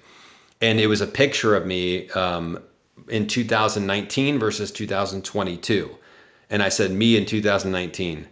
[0.61, 2.59] And it was a picture of me um,
[3.09, 5.95] in 2019 versus 2022.
[6.49, 8.27] And I said, me in 2019.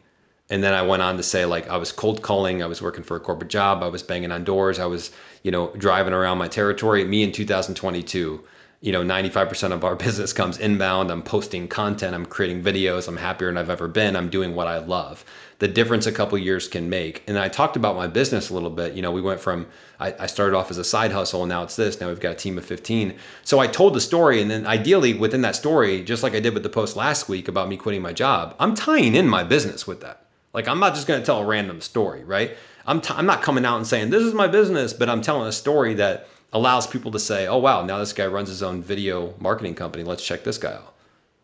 [0.49, 3.03] And then I went on to say like I was cold calling, I was working
[3.03, 5.11] for a corporate job, I was banging on doors, I was,
[5.43, 7.03] you know, driving around my territory.
[7.03, 8.43] Me in 2022,
[8.81, 11.09] you know, 95% of our business comes inbound.
[11.09, 14.15] I'm posting content, I'm creating videos, I'm happier than I've ever been.
[14.15, 15.25] I'm doing what I love.
[15.59, 17.23] The difference a couple years can make.
[17.27, 18.93] And I talked about my business a little bit.
[18.93, 19.67] You know, we went from
[19.99, 22.01] I, I started off as a side hustle and now it's this.
[22.01, 23.15] Now we've got a team of 15.
[23.43, 26.53] So I told the story and then ideally within that story, just like I did
[26.53, 29.87] with the post last week about me quitting my job, I'm tying in my business
[29.87, 30.25] with that.
[30.53, 32.55] Like I'm not just going to tell a random story, right?
[32.87, 35.47] I'm t- I'm not coming out and saying this is my business, but I'm telling
[35.47, 38.81] a story that allows people to say, "Oh wow, now this guy runs his own
[38.81, 40.03] video marketing company.
[40.03, 40.93] Let's check this guy out."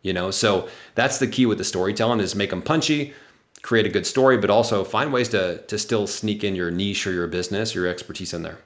[0.02, 3.14] You know, so that's the key with the storytelling is make them punchy,
[3.62, 7.06] create a good story, but also find ways to to still sneak in your niche
[7.08, 8.60] or your business, your expertise in there.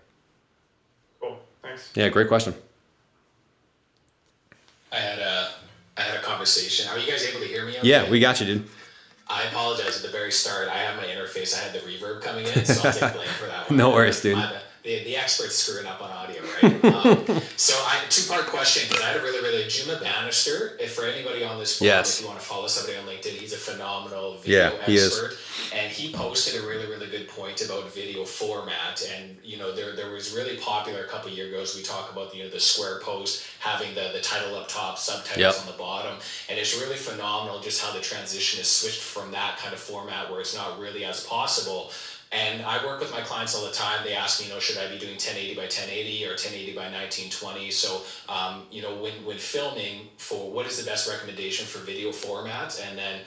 [1.22, 1.40] Cool.
[1.62, 1.92] Thanks.
[1.96, 2.54] Yeah, great question.
[4.92, 5.50] I had a
[5.98, 6.88] I had a conversation.
[6.90, 7.78] Are you guys able to hear me?
[7.78, 7.88] Okay?
[7.88, 8.68] Yeah, we got you, dude.
[9.28, 10.68] I apologize at the very start.
[10.70, 11.58] I have my interface.
[11.58, 13.78] I had the reverb coming in, so I'll take blame for that one.
[13.78, 14.38] No worries, dude.
[14.86, 16.84] The, the expert's screwing up on audio, right?
[16.96, 20.78] Um, so I two part question because I had a really really Juma Bannister.
[20.80, 22.16] If for anybody on this forum, Yes.
[22.18, 25.38] if you want to follow somebody on LinkedIn, he's a phenomenal video Yeah, he expert,
[25.74, 29.02] and he posted a really really good point about video format.
[29.16, 31.62] And you know there there was really popular a couple years ago.
[31.62, 34.68] As We talk about the you know, the square post having the the title up
[34.68, 35.56] top, subtitles Yep.
[35.62, 36.16] on the bottom,
[36.50, 40.30] and it's really phenomenal just how the transition is switched from that kind of format
[40.30, 41.92] where it's not really as possible.
[42.32, 44.04] And I work with my clients all the time.
[44.04, 46.92] They ask me, you know, should I be doing 1080 by 1080 or 1080 by
[46.92, 47.72] 1920?
[47.72, 52.12] So, um, you know, when, when filming for what is the best recommendation for video
[52.12, 52.82] format?
[52.90, 53.22] And then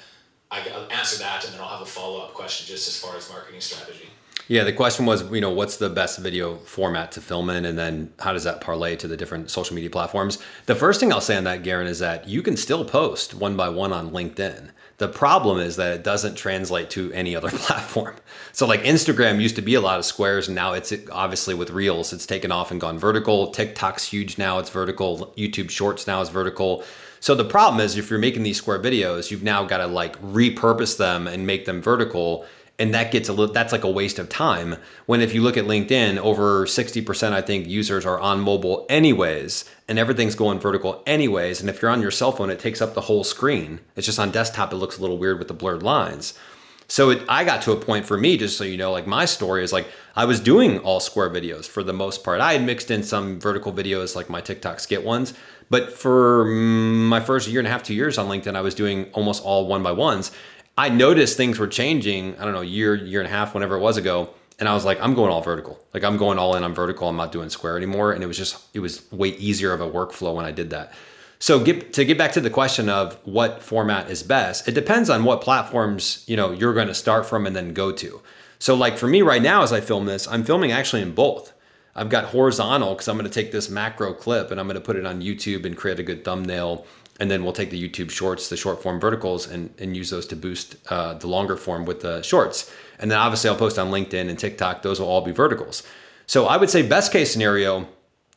[0.50, 3.30] I, answer that and then I'll have a follow up question just as far as
[3.30, 4.08] marketing strategy.
[4.46, 7.78] Yeah, the question was, you know, what's the best video format to film in, and
[7.78, 10.38] then how does that parlay to the different social media platforms?
[10.64, 13.56] The first thing I'll say on that, Garen, is that you can still post one
[13.56, 14.70] by one on LinkedIn.
[14.98, 18.16] The problem is that it doesn't translate to any other platform.
[18.52, 21.70] So, like Instagram used to be a lot of squares, and now it's obviously with
[21.70, 23.50] Reels, it's taken off and gone vertical.
[23.52, 25.32] TikTok's huge now; it's vertical.
[25.37, 26.84] YouTube Shorts now is vertical.
[27.20, 30.20] So the problem is, if you're making these square videos, you've now got to like
[30.20, 32.44] repurpose them and make them vertical
[32.79, 34.77] and that gets a little that's like a waste of time.
[35.07, 39.64] When if you look at linkedin over 60% i think users are on mobile anyways
[39.88, 42.95] and everything's going vertical anyways and if you're on your cell phone it takes up
[42.95, 43.81] the whole screen.
[43.97, 46.38] It's just on desktop it looks a little weird with the blurred lines.
[46.87, 49.25] So it, i got to a point for me just so you know like my
[49.25, 52.41] story is like i was doing all square videos for the most part.
[52.41, 55.35] I had mixed in some vertical videos like my tiktok skit ones
[55.71, 58.75] but for mm, my first year and a half two years on linkedin i was
[58.75, 60.31] doing almost all one by ones
[60.79, 63.81] I noticed things were changing, I don't know, year, year and a half, whenever it
[63.81, 64.31] was ago.
[64.61, 65.77] And I was like, I'm going all vertical.
[65.93, 67.09] Like I'm going all in on vertical.
[67.09, 68.12] I'm not doing square anymore.
[68.12, 70.93] And it was just, it was way easier of a workflow when I did that.
[71.41, 75.11] So get, to get back to the question of what format is best, it depends
[75.11, 78.23] on what platforms, you know, you're going to start from and then go to.
[78.61, 81.53] So like for me right now, as I film this, I'm filming actually in both.
[81.97, 84.81] I've got horizontal because I'm going to take this macro clip and I'm going to
[84.81, 86.87] put it on YouTube and create a good thumbnail
[87.18, 90.26] and then we'll take the YouTube shorts, the short form verticals, and, and use those
[90.28, 92.72] to boost uh, the longer form with the shorts.
[92.98, 94.83] And then obviously I'll post on LinkedIn and TikTok.
[94.83, 95.83] Those will all be verticals.
[96.26, 97.88] So I would say best case scenario,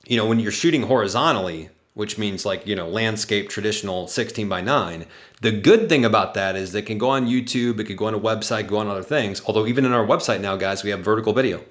[0.07, 4.61] you know, when you're shooting horizontally, which means like you know landscape traditional 16 by
[4.61, 5.05] 9
[5.41, 8.13] the good thing about that is they can go on youtube it can go on
[8.13, 11.01] a website go on other things although even in our website now guys we have
[11.01, 11.61] vertical video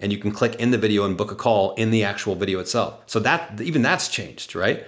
[0.00, 2.60] and you can click in the video and book a call in the actual video
[2.60, 4.86] itself so that even that's changed right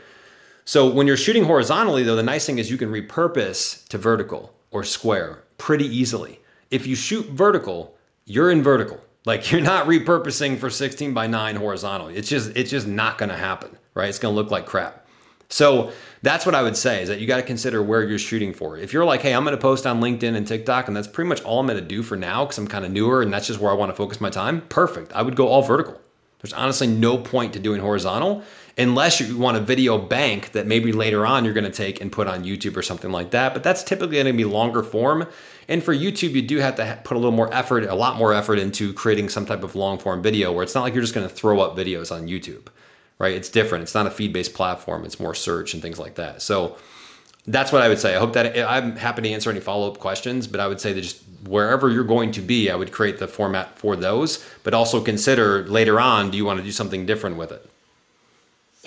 [0.67, 4.53] so when you're shooting horizontally, though, the nice thing is you can repurpose to vertical
[4.73, 6.41] or square pretty easily.
[6.73, 9.01] If you shoot vertical, you're in vertical.
[9.25, 12.09] Like you're not repurposing for 16 by 9 horizontal.
[12.09, 14.09] It's just it's just not going to happen, right?
[14.09, 15.07] It's going to look like crap.
[15.49, 18.53] So that's what I would say is that you got to consider where you're shooting
[18.53, 18.77] for.
[18.77, 21.29] If you're like, hey, I'm going to post on LinkedIn and TikTok, and that's pretty
[21.29, 23.47] much all I'm going to do for now because I'm kind of newer and that's
[23.47, 25.13] just where I want to focus my time, perfect.
[25.13, 26.01] I would go all vertical.
[26.41, 28.43] There's honestly no point to doing horizontal
[28.79, 32.13] unless you want a video bank that maybe later on you're going to take and
[32.13, 33.55] put on YouTube or something like that.
[33.55, 35.27] But that's typically going to be longer form.
[35.69, 38.35] And for YouTube, you do have to put a little more effort, a lot more
[38.35, 41.15] effort into creating some type of long form video where it's not like you're just
[41.15, 42.67] going to throw up videos on YouTube,
[43.19, 43.35] right?
[43.35, 43.83] It's different.
[43.83, 46.43] It's not a feed based platform, it's more search and things like that.
[46.43, 46.77] So
[47.47, 48.15] that's what I would say.
[48.15, 50.93] I hope that I'm happy to answer any follow up questions, but I would say
[50.93, 54.75] that just wherever you're going to be, I would create the format for those, but
[54.75, 57.71] also consider later on, do you want to do something different with it?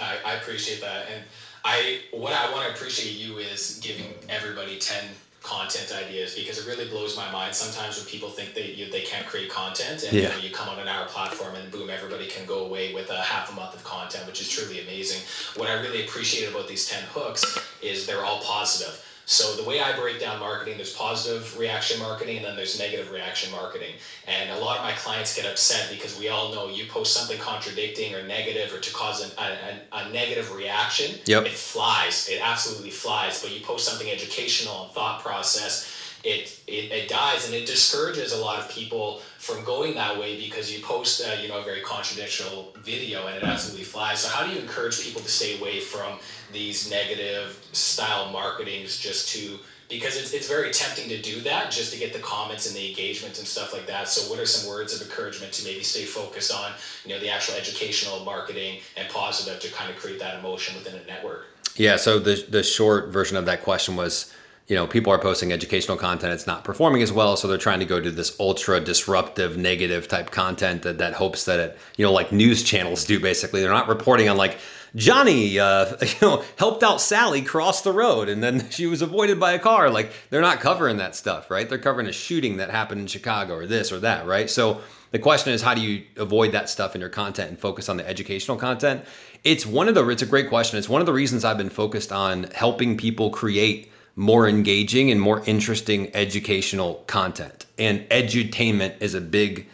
[0.01, 1.07] I, I appreciate that.
[1.11, 1.23] And
[1.65, 5.03] I what I want to appreciate you is giving everybody 10
[5.41, 9.01] content ideas because it really blows my mind sometimes when people think they you, they
[9.01, 10.21] can't create content and Yeah.
[10.23, 13.09] you, know, you come on an hour platform and boom everybody can go away with
[13.09, 15.21] a half a month of content which is truly amazing
[15.55, 19.79] what i really appreciate about these 10 hooks is they're all positive So the way
[19.79, 23.93] I break down marketing, there's positive reaction marketing and then there's negative reaction marketing.
[24.27, 27.37] And a lot of my clients get upset because we all know you post something
[27.37, 31.45] contradicting or negative or to cause an, a, a, a negative reaction, Yep.
[31.45, 32.27] it flies.
[32.27, 33.39] It absolutely flies.
[33.39, 38.33] But you post something educational and thought process, it, it, it dies and it discourages
[38.33, 41.63] a lot of people from going that way because you post uh, you know a
[41.63, 45.57] very contradictional video and it absolutely flies so how do you encourage people to stay
[45.57, 46.19] away from
[46.51, 51.91] these negative style marketings just to because it's, it's very tempting to do that just
[51.91, 54.69] to get the comments and the engagement and stuff like that so what are some
[54.69, 56.73] words of encouragement to maybe stay focused on
[57.05, 60.99] you know the actual educational marketing and positive to kind of create that emotion within
[60.99, 61.45] a network
[61.79, 61.95] Yeah.
[61.95, 64.33] So the the short version of that question was,
[64.69, 66.31] you know, people are posting educational content.
[66.31, 70.07] It's not performing as well, so they're trying to go to this ultra disruptive, negative
[70.07, 73.19] type content that that hopes that it, you know, like news channels do.
[73.19, 74.59] Basically, they're not reporting on like
[74.95, 79.39] Johnny, uh, you know, helped out Sally cross the road and then she was avoided
[79.39, 79.89] by a car.
[79.89, 81.67] Like they're not covering that stuff, right?
[81.67, 84.51] They're covering a shooting that happened in Chicago or this or that, right?
[84.51, 87.89] So the question is, how do you avoid that stuff in your content and focus
[87.89, 89.03] on the educational content?
[89.43, 90.77] It's one of the, it's a great question.
[90.77, 95.21] It's one of the reasons I've been focused on helping people create more engaging and
[95.21, 97.65] more interesting educational content.
[97.77, 99.69] And edutainment is a big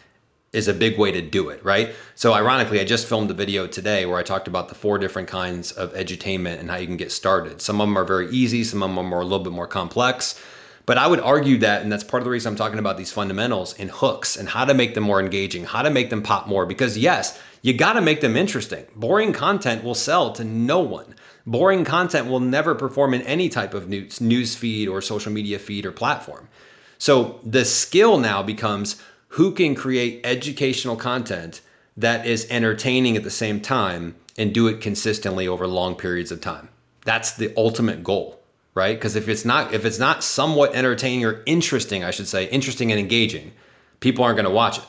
[0.52, 1.92] is a big way to do it, right?
[2.14, 5.28] So ironically, I just filmed a video today where I talked about the four different
[5.28, 7.60] kinds of edutainment and how you can get started.
[7.60, 10.40] Some of them are very easy, some of them are a little bit more complex.
[10.86, 13.10] But I would argue that, and that's part of the reason I'm talking about these
[13.10, 16.46] fundamentals and hooks and how to make them more engaging, how to make them pop
[16.46, 16.64] more.
[16.64, 18.86] Because yes, you got to make them interesting.
[18.94, 21.16] Boring content will sell to no one.
[21.46, 25.58] Boring content will never perform in any type of news, news feed or social media
[25.60, 26.48] feed or platform.
[26.98, 31.60] So the skill now becomes who can create educational content
[31.96, 36.40] that is entertaining at the same time and do it consistently over long periods of
[36.40, 36.68] time.
[37.04, 38.40] That's the ultimate goal,
[38.74, 38.96] right?
[38.96, 42.90] Because if it's not if it's not somewhat entertaining or interesting, I should say, interesting
[42.90, 43.52] and engaging,
[44.00, 44.84] people aren't going to watch it,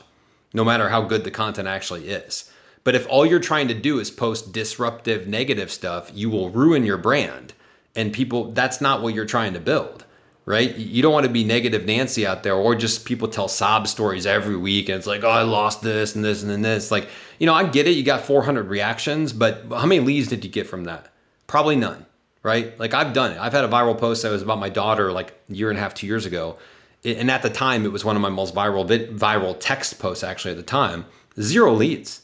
[0.54, 2.52] no matter how good the content actually is.
[2.88, 6.86] But if all you're trying to do is post disruptive negative stuff, you will ruin
[6.86, 7.52] your brand.
[7.98, 10.06] And people that's not what you're trying to build
[10.46, 10.78] right?
[10.78, 14.26] You don't want to be negative Nancy out there or just people tell sob stories
[14.26, 16.90] every week and it's like, oh, I lost this and this and then this.
[16.90, 17.98] Like, you know, I get it.
[17.98, 21.12] You got 400 reactions, but how many leads did you get from that?
[21.48, 22.06] Probably none,
[22.44, 22.80] right?
[22.80, 23.40] Like, I've done it.
[23.40, 25.82] I've had a viral post that was about my daughter like a year and a
[25.82, 26.58] half, two years ago.
[27.04, 30.52] And at the time, it was one of my most viral, viral text posts actually
[30.52, 31.06] at the time.
[31.42, 32.22] Zero leads.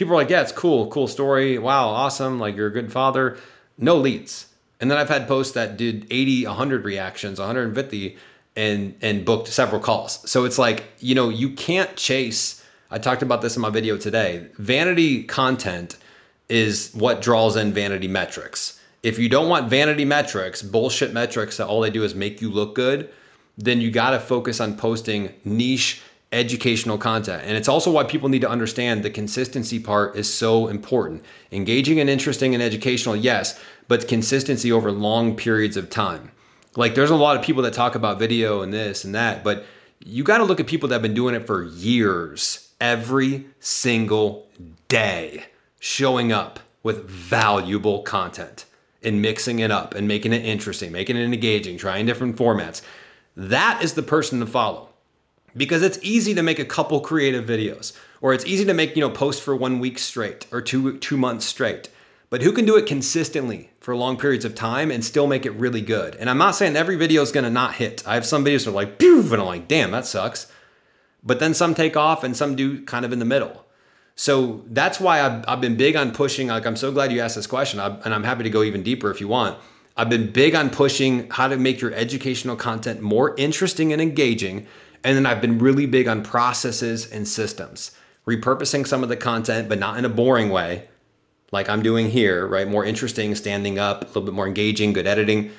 [0.00, 1.58] People are like, yeah, it's cool, cool story.
[1.58, 2.40] Wow, awesome.
[2.40, 3.38] Like, you're a good father.
[3.78, 4.46] No leads
[4.80, 8.16] and then I've had posts that did 80, 100 reactions, 150
[8.56, 10.28] and and booked several calls.
[10.28, 12.56] So it's like, you know, you can't chase
[12.92, 14.48] I talked about this in my video today.
[14.56, 15.96] Vanity content
[16.48, 18.80] is what draws in vanity metrics.
[19.04, 22.50] If you don't want vanity metrics, bullshit metrics that all they do is make you
[22.50, 23.08] look good,
[23.56, 27.42] then you got to focus on posting niche educational content.
[27.44, 31.24] And it's also why people need to understand the consistency part is so important.
[31.50, 36.30] Engaging and interesting and educational, yes, but consistency over long periods of time.
[36.76, 39.64] Like there's a lot of people that talk about video and this and that, but
[39.98, 44.48] you got to look at people that have been doing it for years, every single
[44.86, 45.46] day,
[45.80, 48.66] showing up with valuable content
[49.02, 52.82] and mixing it up and making it interesting, making it engaging, trying different formats.
[53.36, 54.89] That is the person to follow
[55.56, 59.00] because it's easy to make a couple creative videos or it's easy to make, you
[59.00, 61.88] know, post for 1 week straight or 2 2 months straight.
[62.30, 65.50] But who can do it consistently for long periods of time and still make it
[65.50, 66.14] really good?
[66.14, 68.06] And I'm not saying every video is going to not hit.
[68.06, 69.20] I have some videos that are like, Pew!
[69.20, 70.50] and I'm like, damn, that sucks.
[71.24, 73.66] But then some take off and some do kind of in the middle.
[74.14, 76.48] So that's why I've, I've been big on pushing.
[76.48, 78.82] Like, I'm so glad you asked this question, I, and I'm happy to go even
[78.82, 79.58] deeper if you want.
[79.96, 84.66] I've been big on pushing how to make your educational content more interesting and engaging.
[85.02, 87.92] And then I've been really big on processes and systems,
[88.26, 90.88] repurposing some of the content, but not in a boring way
[91.52, 92.68] like I'm doing here, right?
[92.68, 95.50] More interesting, standing up, a little bit more engaging, good editing.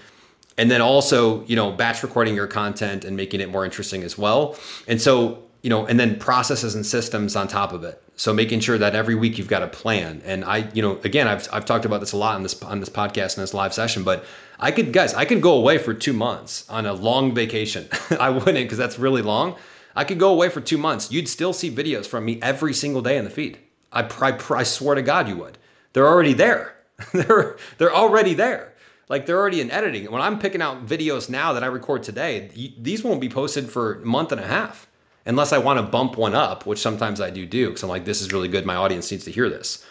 [0.58, 4.18] And then also, you know, batch recording your content and making it more interesting as
[4.18, 4.56] well.
[4.88, 8.02] And so, you know, and then processes and systems on top of it.
[8.22, 10.22] So making sure that every week you've got a plan.
[10.24, 12.80] And I, you know, again, I've, I've talked about this a lot on this on
[12.80, 14.24] this podcast and this live session, but
[14.60, 17.90] I could guys, I could go away for two months on a long vacation.
[18.20, 19.56] I wouldn't because that's really long.
[19.96, 21.12] I could go away for two months.
[21.12, 23.58] You'd still see videos from me every single day in the feed.
[23.92, 25.58] I, I, I swear to God, you would.
[25.94, 26.76] They're already there.
[27.14, 28.76] they're they're already there.
[29.10, 30.12] Like they're already in editing.
[30.12, 33.96] When I'm picking out videos now that I record today, these won't be posted for
[33.96, 34.86] a month and a half
[35.26, 38.06] unless I want to bump one up, which sometimes I do do because I'm like,
[38.06, 38.66] this is really good.
[38.66, 39.86] My audience needs to hear this.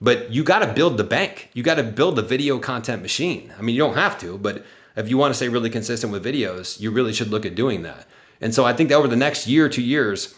[0.00, 1.50] But you got to build the bank.
[1.54, 3.52] You got to build the video content machine.
[3.58, 4.64] I mean, you don't have to, but
[4.96, 7.82] If you want to stay really consistent with videos, you really should look at doing
[7.82, 8.06] that.
[8.40, 10.34] And so I think that over the next year, two years,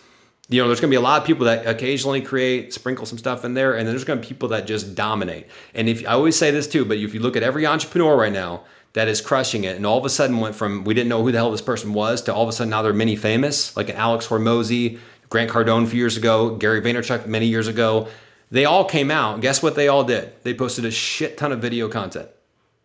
[0.49, 3.19] you know, there's going to be a lot of people that occasionally create, sprinkle some
[3.19, 5.49] stuff in there, and then there's going to be people that just dominate.
[5.75, 8.33] And if I always say this too, but if you look at every entrepreneur right
[8.33, 8.65] now
[8.97, 11.31] that is crushing it, and all of a sudden went from we didn't know who
[11.31, 13.91] the hell this person was to all of a sudden now they're mini famous, like
[13.91, 18.09] Alex Hormozi, Grant Cardone a few years ago, Gary Vaynerchuk many years ago.
[18.51, 19.41] They all came out.
[19.41, 20.33] Guess what they all did?
[20.45, 22.29] They posted a shit ton of video content.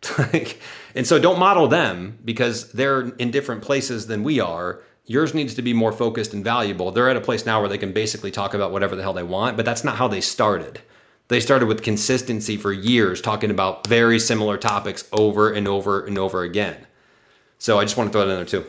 [0.95, 5.55] and so don't model them because they're in different places than we are Yours needs
[5.55, 6.91] to be more focused and valuable.
[6.91, 9.24] They're at a place now where they can basically talk about whatever the hell they
[9.24, 10.80] want, but that's not how they started.
[11.32, 16.17] They started with consistency for years, talking about very similar topics over and over and
[16.17, 16.75] over again.
[17.57, 18.65] So I just want to throw that in there too.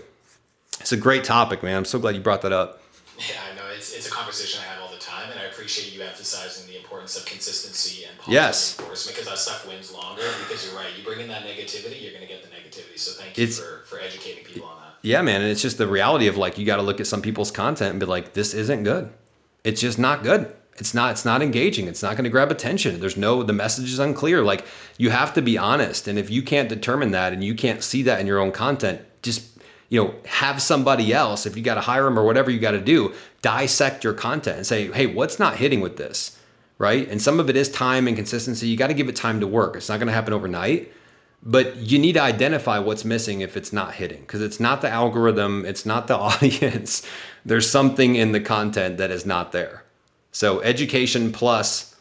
[0.79, 1.77] It's a great topic, man.
[1.77, 2.81] I'm so glad you brought that up.
[3.19, 3.65] Yeah, I know.
[3.75, 6.79] It's, it's a conversation I have all the time, and I appreciate you emphasizing the
[6.79, 8.79] importance of consistency and positive yes.
[8.79, 10.23] reinforcement because that stuff wins longer.
[10.47, 12.97] Because you're right, you bring in that negativity, you're going to get the negativity.
[12.97, 14.95] So thank you for, for educating people on that.
[15.03, 15.41] Yeah, man.
[15.41, 17.91] And it's just the reality of like, you got to look at some people's content
[17.91, 19.13] and be like, this isn't good.
[19.65, 20.55] It's just not good.
[20.77, 21.87] It's not, it's not engaging.
[21.87, 22.99] It's not going to grab attention.
[23.01, 24.43] There's no, the message is unclear.
[24.43, 24.65] Like
[24.99, 26.09] you have to be honest.
[26.09, 29.03] And if you can't determine that and you can't see that in your own content,
[29.23, 29.59] just,
[29.91, 32.71] you know, have somebody else, if you got to hire them or whatever you got
[32.73, 33.13] to do,
[33.43, 36.39] dissect your content and say, hey, what's not hitting with this?
[36.79, 37.09] Right.
[37.09, 38.67] And some of it is time and consistency.
[38.67, 39.77] You got to give it time to work.
[39.77, 40.93] It's not going to happen overnight
[41.43, 44.89] but you need to identify what's missing if it's not hitting because it's not the
[44.89, 47.07] algorithm it's not the audience
[47.45, 49.82] there's something in the content that is not there
[50.33, 51.95] so education plus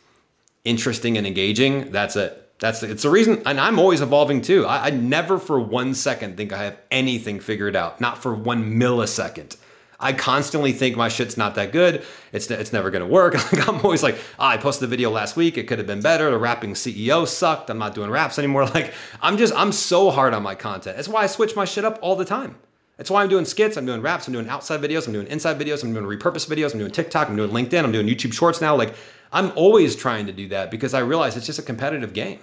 [0.65, 4.87] interesting and engaging that's it that's it's the reason and i'm always evolving too I,
[4.87, 9.55] I never for one second think i have anything figured out not for one millisecond
[10.01, 12.03] I constantly think my shit's not that good.
[12.33, 13.35] It's it's never gonna work.
[13.67, 15.57] I'm always like, oh, I posted a video last week.
[15.57, 16.29] It could have been better.
[16.31, 17.69] The rapping CEO sucked.
[17.69, 18.65] I'm not doing raps anymore.
[18.71, 20.95] Like I'm just I'm so hard on my content.
[20.95, 22.55] That's why I switch my shit up all the time.
[23.01, 25.57] That's why I'm doing skits, I'm doing raps, I'm doing outside videos, I'm doing inside
[25.57, 28.61] videos, I'm doing repurposed videos, I'm doing TikTok, I'm doing LinkedIn, I'm doing YouTube Shorts
[28.61, 28.75] now.
[28.75, 28.93] Like
[29.33, 32.37] I'm always trying to do that because I realize it's just a competitive game.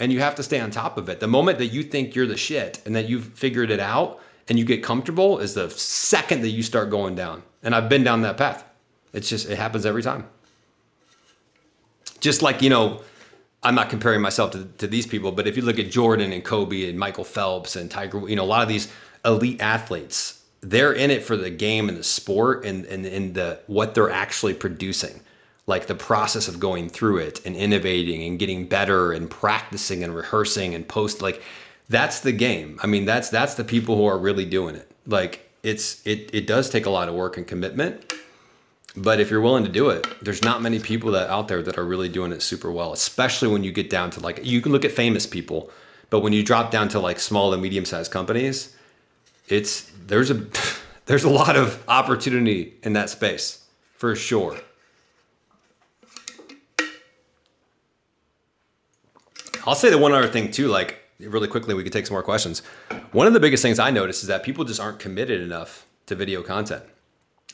[0.00, 1.20] And you have to stay on top of it.
[1.20, 4.58] The moment that you think you're the shit and that you've figured it out, and
[4.58, 7.44] you get comfortable is the second that you start going down.
[7.62, 8.64] And I've been down that path.
[9.12, 10.26] It's just, it happens every time.
[12.18, 13.00] Just like, you know,
[13.62, 16.44] I'm not comparing myself to, to these people, but if you look at Jordan and
[16.44, 18.92] Kobe and Michael Phelps and Tiger, you know, a lot of these
[19.24, 23.60] elite athletes, they're in it for the game and the sport and, and, and the
[23.66, 25.20] what they're actually producing
[25.66, 30.14] like the process of going through it and innovating and getting better and practicing and
[30.14, 31.42] rehearsing and post like
[31.88, 32.78] that's the game.
[32.82, 34.90] I mean, that's that's the people who are really doing it.
[35.06, 38.12] Like it's it it does take a lot of work and commitment.
[38.96, 41.76] But if you're willing to do it, there's not many people that out there that
[41.76, 44.72] are really doing it super well, especially when you get down to like you can
[44.72, 45.70] look at famous people,
[46.10, 48.76] but when you drop down to like small and medium sized companies,
[49.48, 50.46] it's there's a
[51.06, 53.64] there's a lot of opportunity in that space
[53.94, 54.58] for sure.
[59.66, 62.22] I'll say the one other thing too, like really quickly, we could take some more
[62.22, 62.60] questions.
[63.12, 66.14] One of the biggest things I notice is that people just aren't committed enough to
[66.14, 66.82] video content.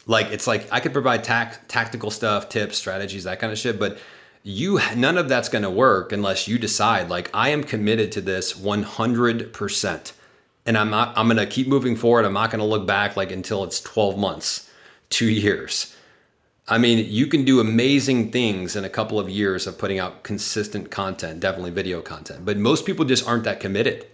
[0.06, 3.78] Like it's like I could provide tac- tactical stuff, tips, strategies, that kind of shit,
[3.78, 3.98] but
[4.42, 8.20] you none of that's going to work unless you decide like I am committed to
[8.20, 10.12] this 100%.
[10.70, 12.24] And I'm not I'm going to keep moving forward.
[12.24, 14.70] I'm not going to look back like until it's 12 months,
[15.08, 15.96] 2 years.
[16.68, 20.22] I mean, you can do amazing things in a couple of years of putting out
[20.22, 22.44] consistent content, definitely video content.
[22.44, 24.06] But most people just aren't that committed.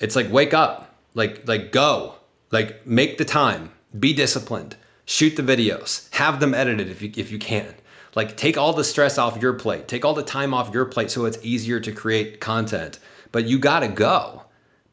[0.00, 2.14] It's like wake up, like like go,
[2.50, 7.30] like make the time, be disciplined, shoot the videos, have them edited if you if
[7.30, 7.74] you can.
[8.14, 11.10] Like take all the stress off your plate, take all the time off your plate
[11.10, 12.98] so it's easier to create content.
[13.32, 14.43] But you got to go.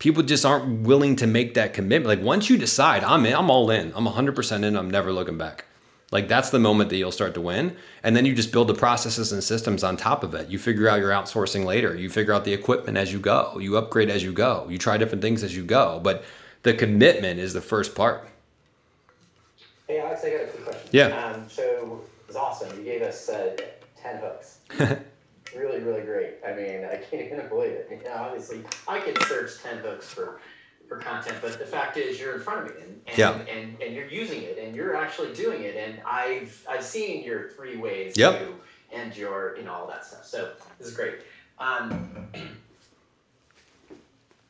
[0.01, 2.07] People just aren't willing to make that commitment.
[2.07, 3.93] Like once you decide, I'm in, I'm all in.
[3.95, 4.75] I'm 100% in.
[4.75, 5.65] I'm never looking back.
[6.11, 7.77] Like that's the moment that you'll start to win.
[8.01, 10.49] And then you just build the processes and systems on top of it.
[10.49, 11.95] You figure out your outsourcing later.
[11.95, 13.59] You figure out the equipment as you go.
[13.59, 14.65] You upgrade as you go.
[14.71, 15.99] You try different things as you go.
[16.01, 16.23] But
[16.63, 18.27] the commitment is the first part.
[19.87, 20.89] Hey Alex, I got a quick question.
[20.93, 21.25] Yeah.
[21.25, 22.75] Um, so it was awesome.
[22.79, 23.55] You gave us uh,
[24.01, 24.61] ten hooks.
[25.53, 26.35] really, really great.
[26.45, 27.87] I mean, I can't even believe it.
[27.91, 30.39] You know, obviously, I can search ten books for
[30.91, 33.31] for content, but the fact is you're in front of me and, and, yeah.
[33.49, 35.77] and, and you're using it and you're actually doing it.
[35.77, 38.39] And I've, I've seen your three ways yep.
[38.39, 38.53] to
[38.93, 40.25] and your, you know, all that stuff.
[40.25, 41.19] So this is great.
[41.59, 42.27] Um,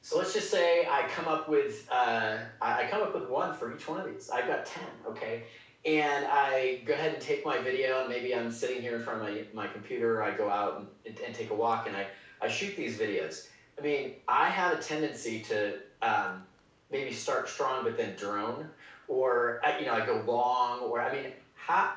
[0.01, 3.75] so let's just say I come up with, uh, I come up with one for
[3.75, 4.31] each one of these.
[4.31, 5.43] I've got 10, okay?
[5.83, 9.21] And I go ahead and take my video and maybe I'm sitting here in front
[9.21, 12.07] of my, my computer, I go out and, and take a walk and I,
[12.41, 13.47] I shoot these videos.
[13.79, 16.43] I mean, I have a tendency to um,
[16.91, 18.67] maybe start strong but then drone,
[19.07, 21.93] or you know I go long, or I mean how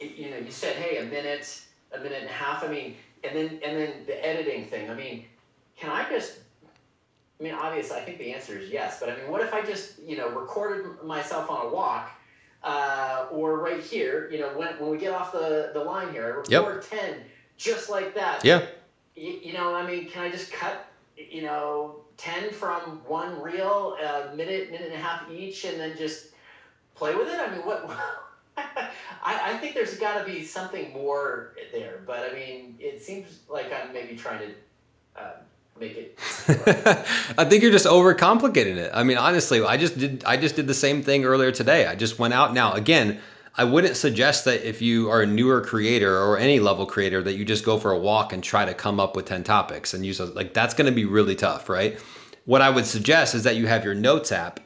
[0.00, 1.62] you know you said hey a minute,
[1.92, 2.62] a minute and a half.
[2.62, 4.90] I mean, and then and then the editing thing.
[4.90, 5.24] I mean,
[5.76, 6.38] can I just
[7.40, 9.00] I mean, obviously, I think the answer is yes.
[9.00, 12.10] But I mean, what if I just, you know, recorded myself on a walk,
[12.64, 16.42] uh, or right here, you know, when, when we get off the, the line here,
[16.46, 16.84] I Yep.
[16.90, 17.16] ten
[17.56, 18.44] just like that.
[18.44, 18.66] Yeah.
[19.14, 20.86] You, you know, I mean, can I just cut,
[21.16, 25.96] you know, ten from one reel, a minute, minute and a half each, and then
[25.96, 26.28] just
[26.94, 27.38] play with it?
[27.38, 27.88] I mean, what?
[28.56, 28.90] I,
[29.24, 33.72] I think there's got to be something more there, but I mean, it seems like
[33.72, 35.32] I'm maybe trying to uh,
[35.78, 36.18] make it.
[37.38, 38.90] I think you're just overcomplicating it.
[38.94, 41.86] I mean, honestly, I just did I just did the same thing earlier today.
[41.86, 42.72] I just went out now.
[42.72, 43.20] Again,
[43.56, 47.34] I wouldn't suggest that if you are a newer creator or any level creator that
[47.34, 50.04] you just go for a walk and try to come up with 10 topics and
[50.04, 50.18] use.
[50.18, 51.98] Like that's going to be really tough, right?
[52.46, 54.60] What I would suggest is that you have your notes app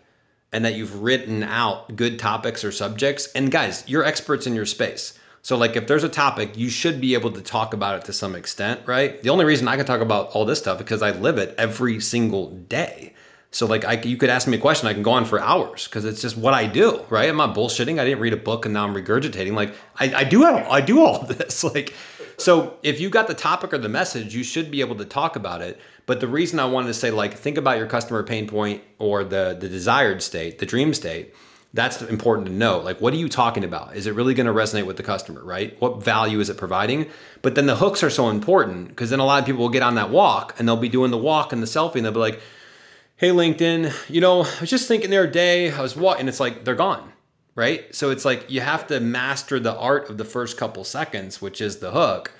[0.53, 3.27] and that you've written out good topics or subjects.
[3.33, 5.19] And guys, you're experts in your space.
[5.43, 8.13] So like if there's a topic, you should be able to talk about it to
[8.13, 9.23] some extent, right?
[9.23, 12.01] The only reason I can talk about all this stuff because I live it every
[12.01, 13.15] single day.
[13.51, 15.89] So like I, you could ask me a question, I can go on for hours
[15.89, 17.29] because it's just what I do, right?
[17.29, 17.99] I'm not bullshitting.
[17.99, 19.55] I didn't read a book and now I'm regurgitating.
[19.55, 21.65] Like I, I do all, I do all this.
[21.65, 21.95] Like
[22.37, 25.35] so if you got the topic or the message, you should be able to talk
[25.35, 25.81] about it.
[26.07, 29.25] But the reason I wanted to say like think about your customer pain point or
[29.25, 31.35] the the desired state, the dream state.
[31.79, 32.81] That's important to know.
[32.81, 33.95] Like, what are you talking about?
[33.95, 35.81] Is it really going to resonate with the customer, right?
[35.81, 37.07] What value is it providing?
[37.41, 39.85] But then the hooks are so important because then a lot of people will get
[39.85, 42.19] on that walk and they'll be doing the walk and the selfie and they'll be
[42.19, 42.41] like,
[43.15, 46.29] hey, LinkedIn, you know, I was just thinking the other day, I was walking, and
[46.29, 47.13] it's like they're gone,
[47.55, 47.95] right?
[47.95, 51.61] So it's like you have to master the art of the first couple seconds, which
[51.61, 52.33] is the hook.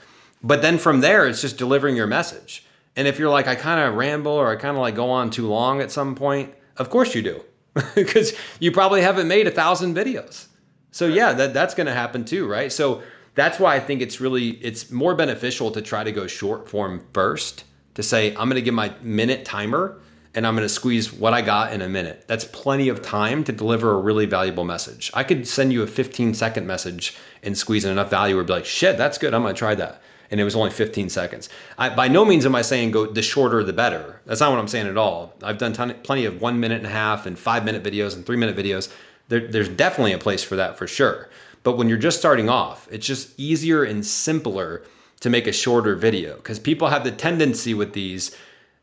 [0.43, 2.67] But then from there, it's just delivering your message.
[2.97, 5.31] And if you're like, I kind of ramble or I kind of like go on
[5.31, 7.45] too long at some point, of course you do,
[7.95, 10.47] because you probably haven't made a thousand videos.
[10.91, 12.73] So yeah, that, that's going to happen too, right?
[12.73, 13.03] So
[13.35, 17.07] that's why I think it's really it's more beneficial to try to go short form
[17.13, 17.65] first
[17.95, 20.01] to say I'm going to give my minute timer
[20.35, 22.25] and I'm going to squeeze what I got in a minute.
[22.27, 25.11] That's plenty of time to deliver a really valuable message.
[25.15, 28.53] I could send you a 15 second message and squeeze in enough value or be
[28.53, 29.35] like, shit, that's good.
[29.35, 30.03] I'm going to try that.
[30.31, 31.49] And it was only 15 seconds.
[31.79, 34.21] I, by no means am I saying go the shorter the better.
[34.27, 35.35] That's not what I'm saying at all.
[35.43, 38.27] I've done ton, plenty of one minute and a half and five minute videos and
[38.27, 38.93] three minute videos.
[39.29, 41.29] There, there's definitely a place for that for sure.
[41.63, 44.83] But when you're just starting off, it's just easier and simpler
[45.21, 48.37] to make a shorter video because people have the tendency with these.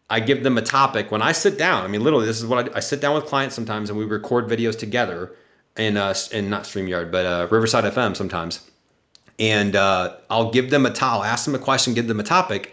[0.09, 1.83] I give them a topic when I sit down.
[1.83, 4.05] I mean, literally, this is what I, I sit down with clients sometimes and we
[4.05, 5.31] record videos together
[5.77, 8.69] in, uh, in not StreamYard, but uh, Riverside FM sometimes.
[9.37, 12.71] And uh, I'll give them a towel, ask them a question, give them a topic.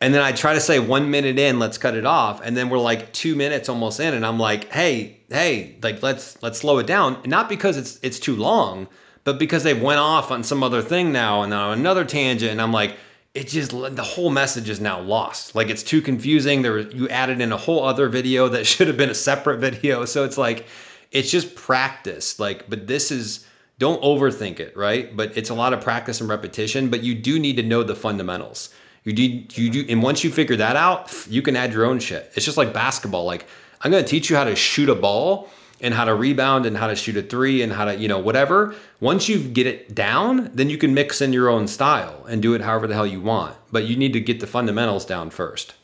[0.00, 2.40] And then I try to say one minute in, let's cut it off.
[2.42, 6.40] And then we're like two minutes almost in, and I'm like, hey, hey, like let's
[6.40, 7.20] let's slow it down.
[7.26, 8.86] Not because it's it's too long,
[9.24, 12.52] but because they went off on some other thing now and on another tangent.
[12.52, 12.96] And I'm like,
[13.34, 15.56] it just the whole message is now lost.
[15.56, 16.62] Like it's too confusing.
[16.62, 19.58] There was, you added in a whole other video that should have been a separate
[19.58, 20.04] video.
[20.04, 20.66] So it's like
[21.10, 22.38] it's just practice.
[22.38, 23.44] Like, but this is
[23.78, 25.14] don't overthink it, right?
[25.16, 26.90] But it's a lot of practice and repetition.
[26.90, 28.70] But you do need to know the fundamentals.
[29.04, 31.98] You do, you do, and once you figure that out, you can add your own
[31.98, 32.30] shit.
[32.34, 33.24] It's just like basketball.
[33.24, 33.46] Like
[33.80, 35.48] I'm going to teach you how to shoot a ball
[35.80, 38.18] and how to rebound and how to shoot a three and how to, you know,
[38.18, 38.74] whatever.
[39.00, 42.54] Once you get it down, then you can mix in your own style and do
[42.54, 43.56] it however the hell you want.
[43.70, 45.74] But you need to get the fundamentals down first.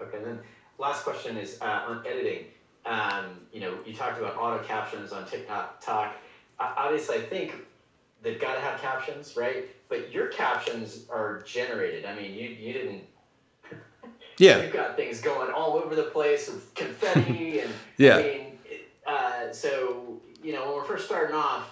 [0.00, 0.40] Okay, and then
[0.78, 2.46] last question is uh, on editing.
[2.84, 5.80] Um, you know, you talked about auto captions on TikTok.
[5.80, 6.16] Talk.
[6.58, 7.54] Obviously, I think
[8.22, 9.66] they've got to have captions, right?
[9.88, 12.04] But your captions are generated.
[12.04, 13.04] I mean, you you didn't.
[14.36, 14.62] Yeah.
[14.62, 17.70] You've got things going all over the place with confetti and.
[17.98, 18.16] Yeah.
[18.16, 18.46] I mean,
[19.06, 21.70] uh, so you know, when we're first starting off,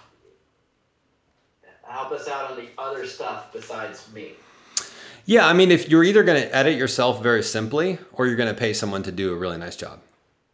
[1.83, 4.33] help us out on the other stuff besides me.
[5.25, 8.53] Yeah, I mean, if you're either going to edit yourself very simply or you're going
[8.53, 9.99] to pay someone to do a really nice job,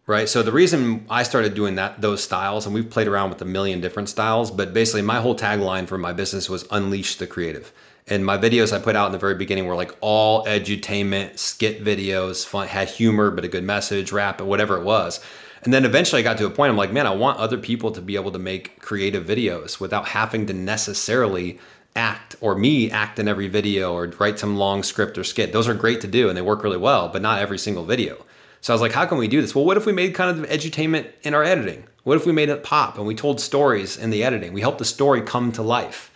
[0.10, 0.28] right?
[0.28, 3.46] So the reason I started doing that those styles, and we've played around with a
[3.46, 7.72] million different styles, but basically my whole tagline for my business was unleash the creative.
[8.08, 11.86] And my videos I put out in the very beginning were like all edutainment, skit
[11.86, 15.24] videos, fun, had humor but a good message, rap, whatever it was.
[15.62, 17.92] And then eventually I got to a point I'm like, man, I want other people
[17.92, 21.60] to be able to make creative videos without having to necessarily
[21.96, 25.54] act or me act in every video or write some long script or skit.
[25.54, 28.26] Those are great to do and they work really well, but not every single video.
[28.62, 29.56] So I was like, how can we do this?
[29.56, 31.86] Well, what if we made kind of edutainment in our editing?
[32.04, 34.54] What if we made it pop and we told stories in the editing?
[34.54, 36.12] We helped the story come to life,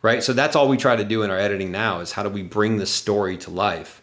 [0.00, 0.22] right?
[0.22, 2.42] So that's all we try to do in our editing now is how do we
[2.42, 4.00] bring the story to life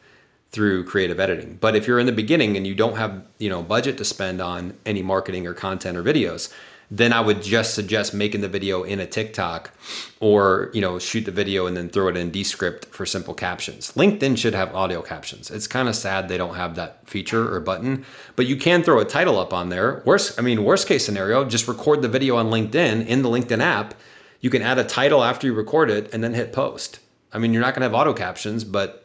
[0.51, 1.57] through creative editing.
[1.61, 4.41] But if you're in the beginning and you don't have, you know, budget to spend
[4.41, 6.53] on any marketing or content or videos,
[6.91, 9.71] then I would just suggest making the video in a TikTok
[10.19, 13.93] or, you know, shoot the video and then throw it in Descript for simple captions.
[13.93, 15.49] LinkedIn should have audio captions.
[15.49, 18.99] It's kind of sad they don't have that feature or button, but you can throw
[18.99, 20.03] a title up on there.
[20.05, 23.61] Worst, I mean, worst case scenario, just record the video on LinkedIn in the LinkedIn
[23.61, 23.93] app.
[24.41, 26.99] You can add a title after you record it and then hit post.
[27.31, 29.00] I mean, you're not going to have auto captions, but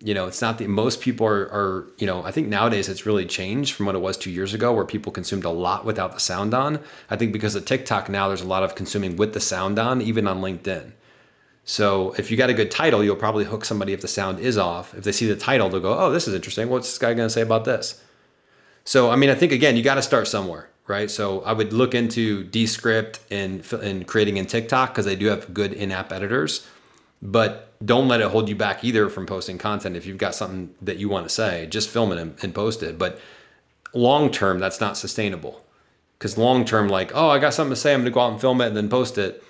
[0.00, 3.06] you know, it's not the most people are, are, you know, I think nowadays it's
[3.06, 6.12] really changed from what it was two years ago where people consumed a lot without
[6.12, 6.80] the sound on.
[7.08, 10.02] I think because of TikTok now, there's a lot of consuming with the sound on,
[10.02, 10.92] even on LinkedIn.
[11.64, 14.58] So if you got a good title, you'll probably hook somebody if the sound is
[14.58, 14.94] off.
[14.94, 16.68] If they see the title, they'll go, oh, this is interesting.
[16.68, 18.02] What's this guy going to say about this?
[18.84, 21.10] So, I mean, I think again, you got to start somewhere, right?
[21.10, 25.52] So I would look into Descript and, and creating in TikTok because they do have
[25.54, 26.66] good in app editors
[27.22, 29.96] but don't let it hold you back either from posting content.
[29.96, 32.82] If you've got something that you want to say, just film it and, and post
[32.82, 32.98] it.
[32.98, 33.20] But
[33.92, 35.62] long term, that's not sustainable.
[36.18, 38.32] Because long term, like, oh, I got something to say, I'm going to go out
[38.32, 39.42] and film it and then post it.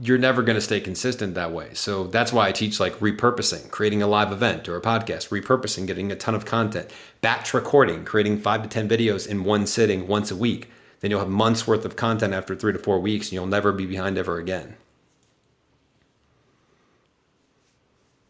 [0.00, 1.70] You're never going to stay consistent that way.
[1.74, 5.88] So that's why I teach like repurposing, creating a live event or a podcast, repurposing,
[5.88, 6.88] getting a ton of content,
[7.20, 10.70] batch recording, creating five to 10 videos in one sitting once a week.
[11.00, 13.72] Then you'll have months worth of content after three to four weeks and you'll never
[13.72, 14.76] be behind ever again.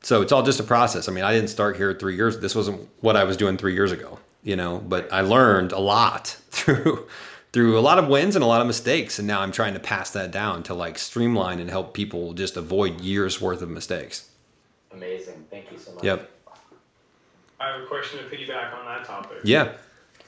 [0.06, 1.08] So it's all just a process.
[1.08, 2.38] I mean, I didn't start here three years.
[2.38, 4.78] This wasn't what I was doing three years ago, you know.
[4.78, 7.08] But I learned a lot through
[7.52, 9.80] through a lot of wins and a lot of mistakes, and now I'm trying to
[9.80, 14.30] pass that down to like streamline and help people just avoid years worth of mistakes.
[14.92, 15.44] Amazing.
[15.50, 16.04] Thank you so much.
[16.04, 16.30] Yep.
[17.58, 19.38] I have a question to piggyback on that topic.
[19.42, 19.72] Yeah.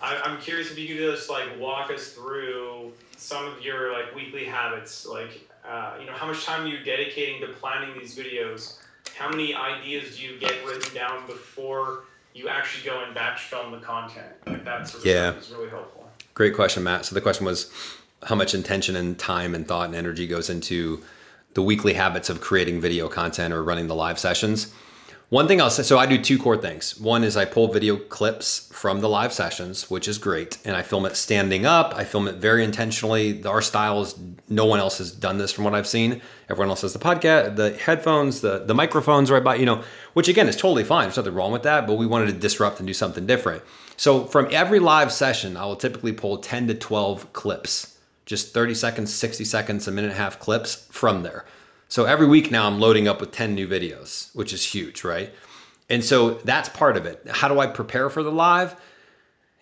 [0.02, 4.12] I, I'm curious if you could just like walk us through some of your like
[4.12, 8.18] weekly habits, like uh, you know how much time are you dedicating to planning these
[8.18, 8.78] videos
[9.14, 12.04] how many ideas do you get written down before
[12.34, 14.32] you actually go and batch film the content?
[14.46, 15.32] Like that sort of yeah.
[15.32, 16.08] stuff is really helpful.
[16.34, 17.04] Great question, Matt.
[17.04, 17.72] So the question was
[18.24, 21.02] how much intention and time and thought and energy goes into
[21.54, 24.72] the weekly habits of creating video content or running the live sessions.
[25.30, 26.98] One thing I'll say, so I do two core things.
[26.98, 30.80] One is I pull video clips from the live sessions, which is great, and I
[30.80, 31.92] film it standing up.
[31.94, 33.44] I film it very intentionally.
[33.44, 34.18] Our style is
[34.48, 36.22] no one else has done this from what I've seen.
[36.48, 40.28] Everyone else has the podcast, the headphones, the the microphones right by, you know, which
[40.28, 41.04] again is totally fine.
[41.08, 43.62] There's nothing wrong with that, but we wanted to disrupt and do something different.
[43.98, 48.72] So from every live session, I will typically pull 10 to 12 clips, just 30
[48.72, 51.44] seconds, 60 seconds, a minute and a half clips from there.
[51.88, 55.32] So every week now I'm loading up with 10 new videos, which is huge, right?
[55.88, 57.26] And so that's part of it.
[57.30, 58.76] How do I prepare for the live?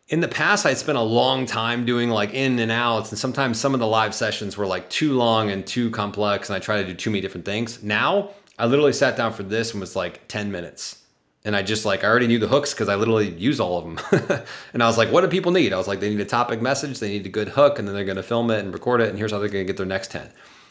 [0.09, 3.61] In the past, I'd spent a long time doing like in and outs, and sometimes
[3.61, 6.83] some of the live sessions were like too long and too complex, and I tried
[6.83, 7.83] to do too many different things.
[7.83, 11.03] Now, I literally sat down for this and was like 10 minutes.
[11.45, 13.85] And I just like, I already knew the hooks because I literally use all of
[13.85, 14.43] them.
[14.74, 15.72] and I was like, what do people need?
[15.72, 17.95] I was like, they need a topic message, they need a good hook, and then
[17.95, 19.77] they're going to film it and record it, and here's how they're going to get
[19.77, 20.29] their next 10.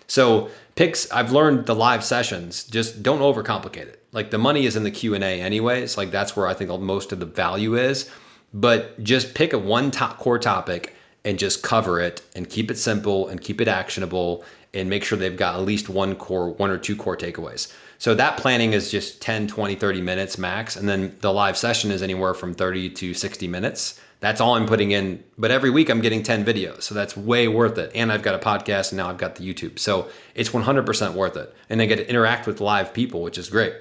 [0.08, 4.04] So picks, I've learned the live sessions, just don't overcomplicate it.
[4.12, 5.98] Like the money is in the Q&A anyways.
[5.98, 8.10] Like that's where I think most of the value is.
[8.54, 10.96] But just pick a one top core topic
[11.26, 15.18] and just cover it and keep it simple and keep it actionable and make sure
[15.18, 17.74] they've got at least one core, one or two core takeaways.
[17.98, 20.76] So that planning is just 10, 20, 30 minutes max.
[20.76, 24.00] And then the live session is anywhere from 30 to 60 minutes.
[24.20, 25.24] That's all I'm putting in.
[25.38, 26.84] But every week I'm getting 10 videos.
[26.84, 27.92] So that's way worth it.
[27.94, 29.80] And I've got a podcast and now I've got the YouTube.
[29.80, 31.54] So it's 100% worth it.
[31.70, 33.74] And I get to interact with live people, which is great.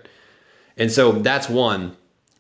[0.77, 1.97] And so that's one.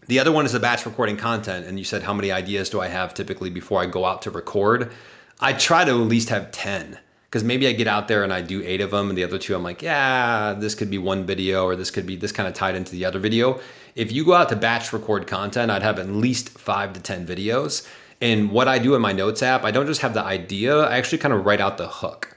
[0.07, 1.66] The other one is the batch recording content.
[1.66, 4.30] And you said, how many ideas do I have typically before I go out to
[4.30, 4.92] record?
[5.40, 6.99] I try to at least have 10
[7.34, 9.38] because maybe I get out there and I do eight of them, and the other
[9.38, 12.47] two I'm like, yeah, this could be one video, or this could be this kind
[12.47, 13.59] of tied into the other video.
[13.95, 17.26] If you go out to batch record content, I'd have at least five to 10
[17.26, 17.86] videos.
[18.20, 20.97] And what I do in my notes app, I don't just have the idea, I
[20.97, 22.36] actually kind of write out the hook.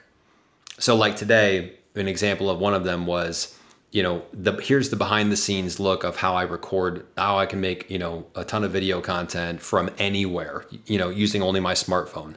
[0.78, 3.58] So, like today, an example of one of them was,
[3.90, 7.46] you know, the here's the behind the scenes look of how I record, how I
[7.46, 11.60] can make, you know, a ton of video content from anywhere, you know, using only
[11.60, 12.34] my smartphone.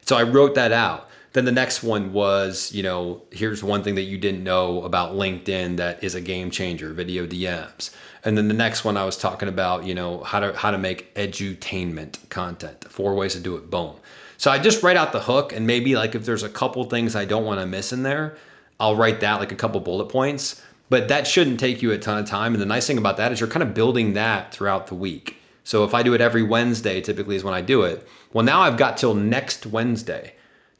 [0.00, 1.08] So I wrote that out.
[1.34, 5.14] Then the next one was, you know, here's one thing that you didn't know about
[5.14, 7.90] LinkedIn that is a game changer, video DMs.
[8.24, 10.78] And then the next one I was talking about, you know, how to how to
[10.78, 13.68] make edutainment content, four ways to do it.
[13.68, 13.96] Boom.
[14.36, 17.16] So I just write out the hook and maybe like if there's a couple things
[17.16, 18.36] I don't want to miss in there,
[18.78, 20.62] I'll write that like a couple bullet points.
[20.88, 22.52] But that shouldn't take you a ton of time.
[22.54, 25.38] And the nice thing about that is you're kind of building that throughout the week.
[25.64, 28.06] So if I do it every Wednesday, typically is when I do it.
[28.32, 30.33] Well, now I've got till next Wednesday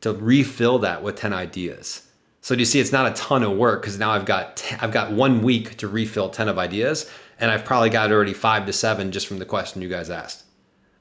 [0.05, 2.07] to refill that with 10 ideas.
[2.43, 4.85] So do you see it's not a ton of work because now I've got i
[4.85, 8.67] I've got one week to refill 10 of ideas and I've probably got already five
[8.67, 10.45] to seven just from the question you guys asked.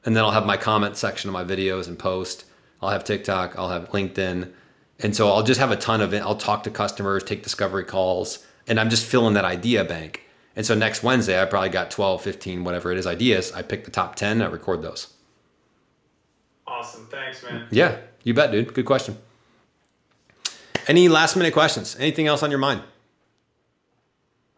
[0.05, 2.45] And then I'll have my comment section of my videos and post.
[2.81, 4.53] I'll have TikTok, I'll have LinkedIn.
[4.99, 6.21] And so I'll just have a ton of it.
[6.21, 10.21] I'll talk to customers, take discovery calls, and I'm just filling that idea bank.
[10.55, 13.51] And so next Wednesday, I probably got 12, 15, whatever it is, ideas.
[13.51, 15.13] I pick the top 10, I record those.
[16.65, 17.05] Awesome.
[17.11, 17.67] Thanks, man.
[17.69, 18.73] Yeah, you bet, dude.
[18.73, 19.17] Good question.
[20.87, 21.95] Any last minute questions?
[21.99, 22.81] Anything else on your mind?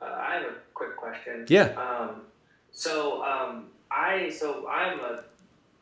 [0.02, 1.46] Uh, I have a quick question.
[1.48, 1.74] Yeah.
[1.74, 2.22] Um,
[2.72, 5.24] so um, I so I'm a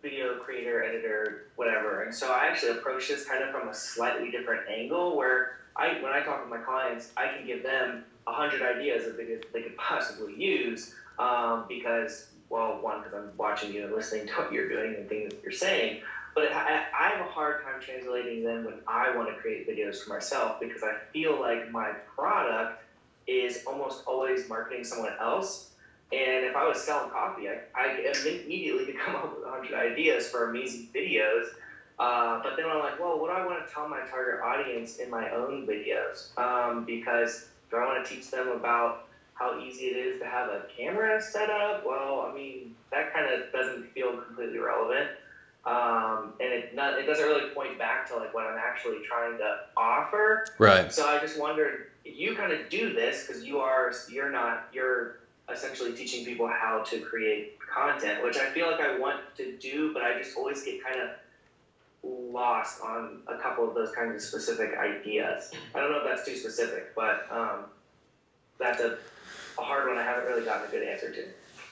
[0.01, 4.31] video creator, editor, whatever, and so I actually approach this kind of from a slightly
[4.31, 5.15] different angle.
[5.15, 9.05] Where I when I talk with my clients, I can give them a hundred ideas
[9.05, 13.85] that they could, they could possibly use um, because well, one because I'm watching you
[13.85, 16.01] and listening to what you're doing and things that you're saying.
[16.35, 20.03] But I, I have a hard time translating them when I want to create videos
[20.03, 22.83] for myself because I feel like my product
[23.27, 25.69] is almost always marketing someone else.
[26.11, 30.27] And if I was selling coffee, I, I immediately could come up with 100 ideas
[30.27, 31.45] for amazing videos.
[31.99, 34.97] Uh, but then I'm like, well, what do I want to tell my target audience
[34.97, 36.35] in my own videos?
[36.37, 40.49] Um, because do I want to teach them about how easy it is to have
[40.49, 41.85] a camera set up?
[41.85, 45.09] Well, I mean, that kind of doesn't feel completely relevant
[45.65, 49.37] um, and it not, it doesn't really point back to like what I'm actually trying
[49.37, 50.45] to offer.
[50.59, 50.91] Right.
[50.91, 55.19] So I just wondered, you kind of do this because you are you're not you're
[55.51, 59.93] essentially teaching people how to create content, which I feel like I want to do,
[59.93, 61.09] but I just always get kind of
[62.03, 65.51] lost on a couple of those kinds of specific ideas.
[65.73, 67.65] I don't know if that's too specific, but um,
[68.59, 68.97] that's a,
[69.57, 71.25] a hard one I haven't really gotten a good answer to.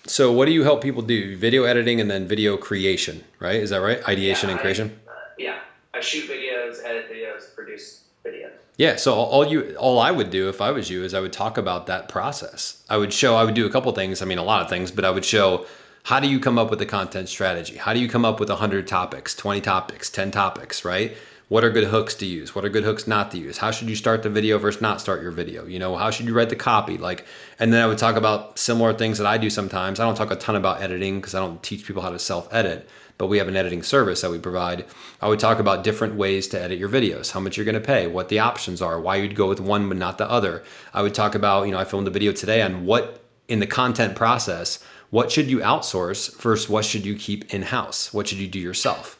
[0.08, 1.38] So what do you help people do?
[1.38, 3.56] Video editing and then video creation, right?
[3.56, 4.08] Is that right?
[4.08, 5.00] Ideation Yeah, and I- creation.
[5.08, 5.60] uh, yeah,
[5.94, 8.52] I shoot videos, edit videos, produce videos.
[8.78, 8.96] Yeah.
[8.96, 11.58] So all you, all I would do if I was you is I would talk
[11.58, 12.84] about that process.
[12.90, 14.22] I would show, I would do a couple things.
[14.22, 15.66] I mean, a lot of things, but I would show
[16.04, 17.78] how do you come up with a content strategy?
[17.78, 21.16] How do you come up with 100 topics, 20 topics, 10 topics, right?
[21.52, 22.56] What are good hooks to use?
[22.56, 23.58] What are good hooks not to use?
[23.58, 25.66] How should you start the video versus not start your video?
[25.66, 26.98] You know, how should you write the copy?
[26.98, 27.26] Like,
[27.60, 30.00] and then I would talk about similar things that I do sometimes.
[30.00, 32.48] I don't talk a ton about editing because I don't teach people how to self
[32.54, 32.88] edit,
[33.18, 34.86] but we have an editing service that we provide.
[35.22, 37.82] I would talk about different ways to edit your videos, how much you're going to
[37.82, 40.64] pay, what the options are, why you'd go with one but not the other.
[40.94, 43.68] I would talk about, you know, I filmed a video today on what in the
[43.68, 48.14] content process, what should you outsource versus what should you keep in house?
[48.14, 49.18] What should you do yourself?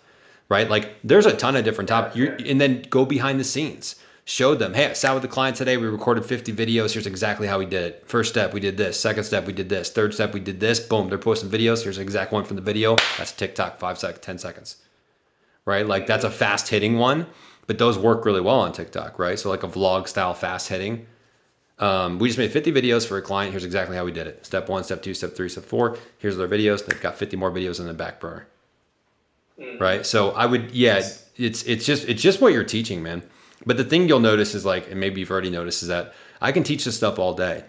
[0.52, 0.70] Right?
[0.70, 2.14] Like there's a ton of different topics.
[2.46, 3.96] And then go behind the scenes.
[4.26, 5.78] Show them, hey, I sat with the client today.
[5.78, 6.92] We recorded 50 videos.
[6.92, 8.04] Here's exactly how we did it.
[8.06, 9.00] First step, we did this.
[9.00, 9.92] Second step, we did this.
[9.92, 10.82] Third step, we did this.
[10.82, 11.84] Boom, they're posting videos.
[11.84, 12.98] Here's the exact one from the video.
[13.18, 14.76] That's TikTok, five seconds, 10 seconds.
[15.64, 15.88] Right?
[15.88, 17.28] Like that's a fast hitting one,
[17.66, 19.40] but those work really well on TikTok, right?
[19.40, 21.06] So like a vlog style fast hitting.
[21.80, 23.52] Um, we just made 50 videos for a client.
[23.52, 24.46] Here's exactly how we did it.
[24.46, 25.98] Step one, step two, step three, step four.
[26.18, 26.86] Here's their videos.
[26.86, 28.48] They've got 50 more videos in the back burner.
[29.80, 30.06] Right.
[30.06, 31.02] So I would, yeah,
[31.36, 33.24] it's it's just it's just what you're teaching, man.
[33.66, 36.52] But the thing you'll notice is like, and maybe you've already noticed, is that I
[36.52, 37.64] can teach this stuff all day.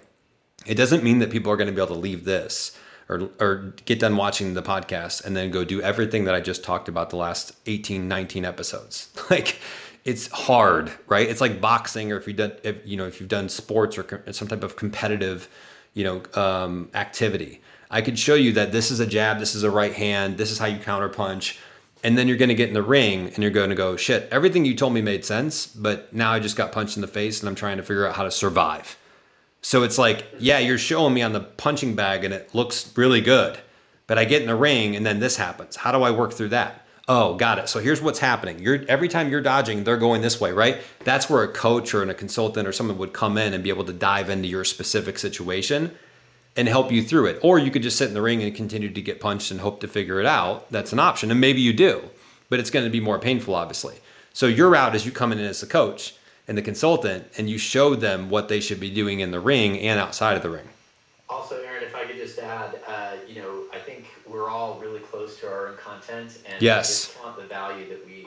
[0.67, 2.79] It doesn't mean that people are going to be able to leave this
[3.09, 6.65] or or get done watching the podcast and then go do everything that I just
[6.65, 9.09] talked about the last 18, 19 episodes.
[9.31, 9.61] Like
[10.05, 11.29] it's hard, right?
[11.29, 14.03] It's like boxing or if you've done if you know if you've done sports or
[14.03, 15.49] com- some type of competitive,
[15.95, 17.61] you know, um, activity.
[17.91, 20.51] I could show you that this is a jab, this is a right hand, this
[20.51, 21.59] is how you counter punch.
[22.05, 24.29] And then you're going to get in the ring and you're going to go, shit,
[24.33, 27.41] everything you told me made sense, but now I just got punched in the face
[27.41, 28.99] and I'm trying to figure out how to survive.
[29.61, 33.21] So it's like, yeah, you're showing me on the punching bag and it looks really
[33.21, 33.59] good,
[34.09, 35.77] but I get in the ring and then this happens.
[35.77, 36.85] How do I work through that?
[37.07, 37.69] Oh, got it.
[37.69, 38.59] So here's what's happening.
[38.59, 40.79] You're every time you're dodging, they're going this way, right?
[41.05, 43.85] That's where a coach or a consultant or someone would come in and be able
[43.85, 45.97] to dive into your specific situation
[46.57, 47.39] and help you through it.
[47.43, 49.81] Or you could just sit in the ring and continue to get punched and hope
[49.81, 50.71] to figure it out.
[50.71, 51.31] That's an option.
[51.31, 52.03] And maybe you do,
[52.49, 53.97] but it's going to be more painful, obviously.
[54.33, 56.15] So your route is you come in as a coach
[56.49, 59.79] and the consultant and you show them what they should be doing in the ring
[59.81, 60.69] and outside of the ring.
[61.29, 65.01] Also, Aaron, if I could just add, uh, you know, I think we're all really
[65.01, 67.17] close to our own content, and Yes.
[67.23, 68.22] want the value that we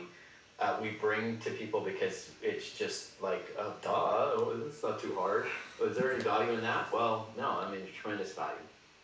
[0.66, 5.13] uh, we bring to people because it's just like, oh, duh, oh, it's not too
[5.16, 5.45] hard.
[5.84, 6.91] Is there any value in that?
[6.91, 8.55] Well, no, I mean, tremendous value.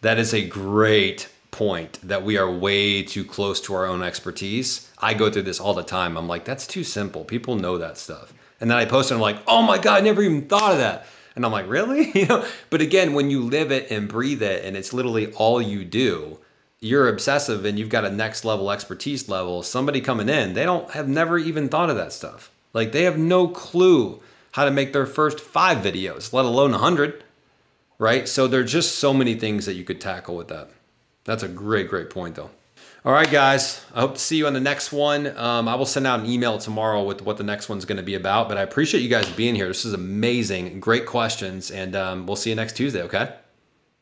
[0.01, 4.89] That is a great point that we are way too close to our own expertise.
[4.97, 6.17] I go through this all the time.
[6.17, 7.23] I'm like, that's too simple.
[7.23, 8.33] People know that stuff.
[8.59, 10.73] And then I post it and I'm like, oh my God, I never even thought
[10.73, 11.05] of that.
[11.35, 12.11] And I'm like, really?
[12.15, 15.61] You know, but again, when you live it and breathe it and it's literally all
[15.61, 16.39] you do,
[16.81, 19.61] you're obsessive and you've got a next level expertise level.
[19.63, 22.51] Somebody coming in, they don't have never even thought of that stuff.
[22.73, 24.19] Like they have no clue
[24.53, 27.23] how to make their first five videos, let alone a 100,
[27.99, 28.27] right?
[28.27, 30.69] So there's just so many things that you could tackle with that.
[31.23, 32.49] That's a great, great point, though.
[33.05, 33.83] All right, guys.
[33.93, 35.35] I hope to see you on the next one.
[35.37, 38.03] Um, I will send out an email tomorrow with what the next one's going to
[38.03, 38.49] be about.
[38.49, 39.67] But I appreciate you guys being here.
[39.67, 40.79] This is amazing.
[40.79, 41.71] Great questions.
[41.71, 43.33] And um, we'll see you next Tuesday, okay?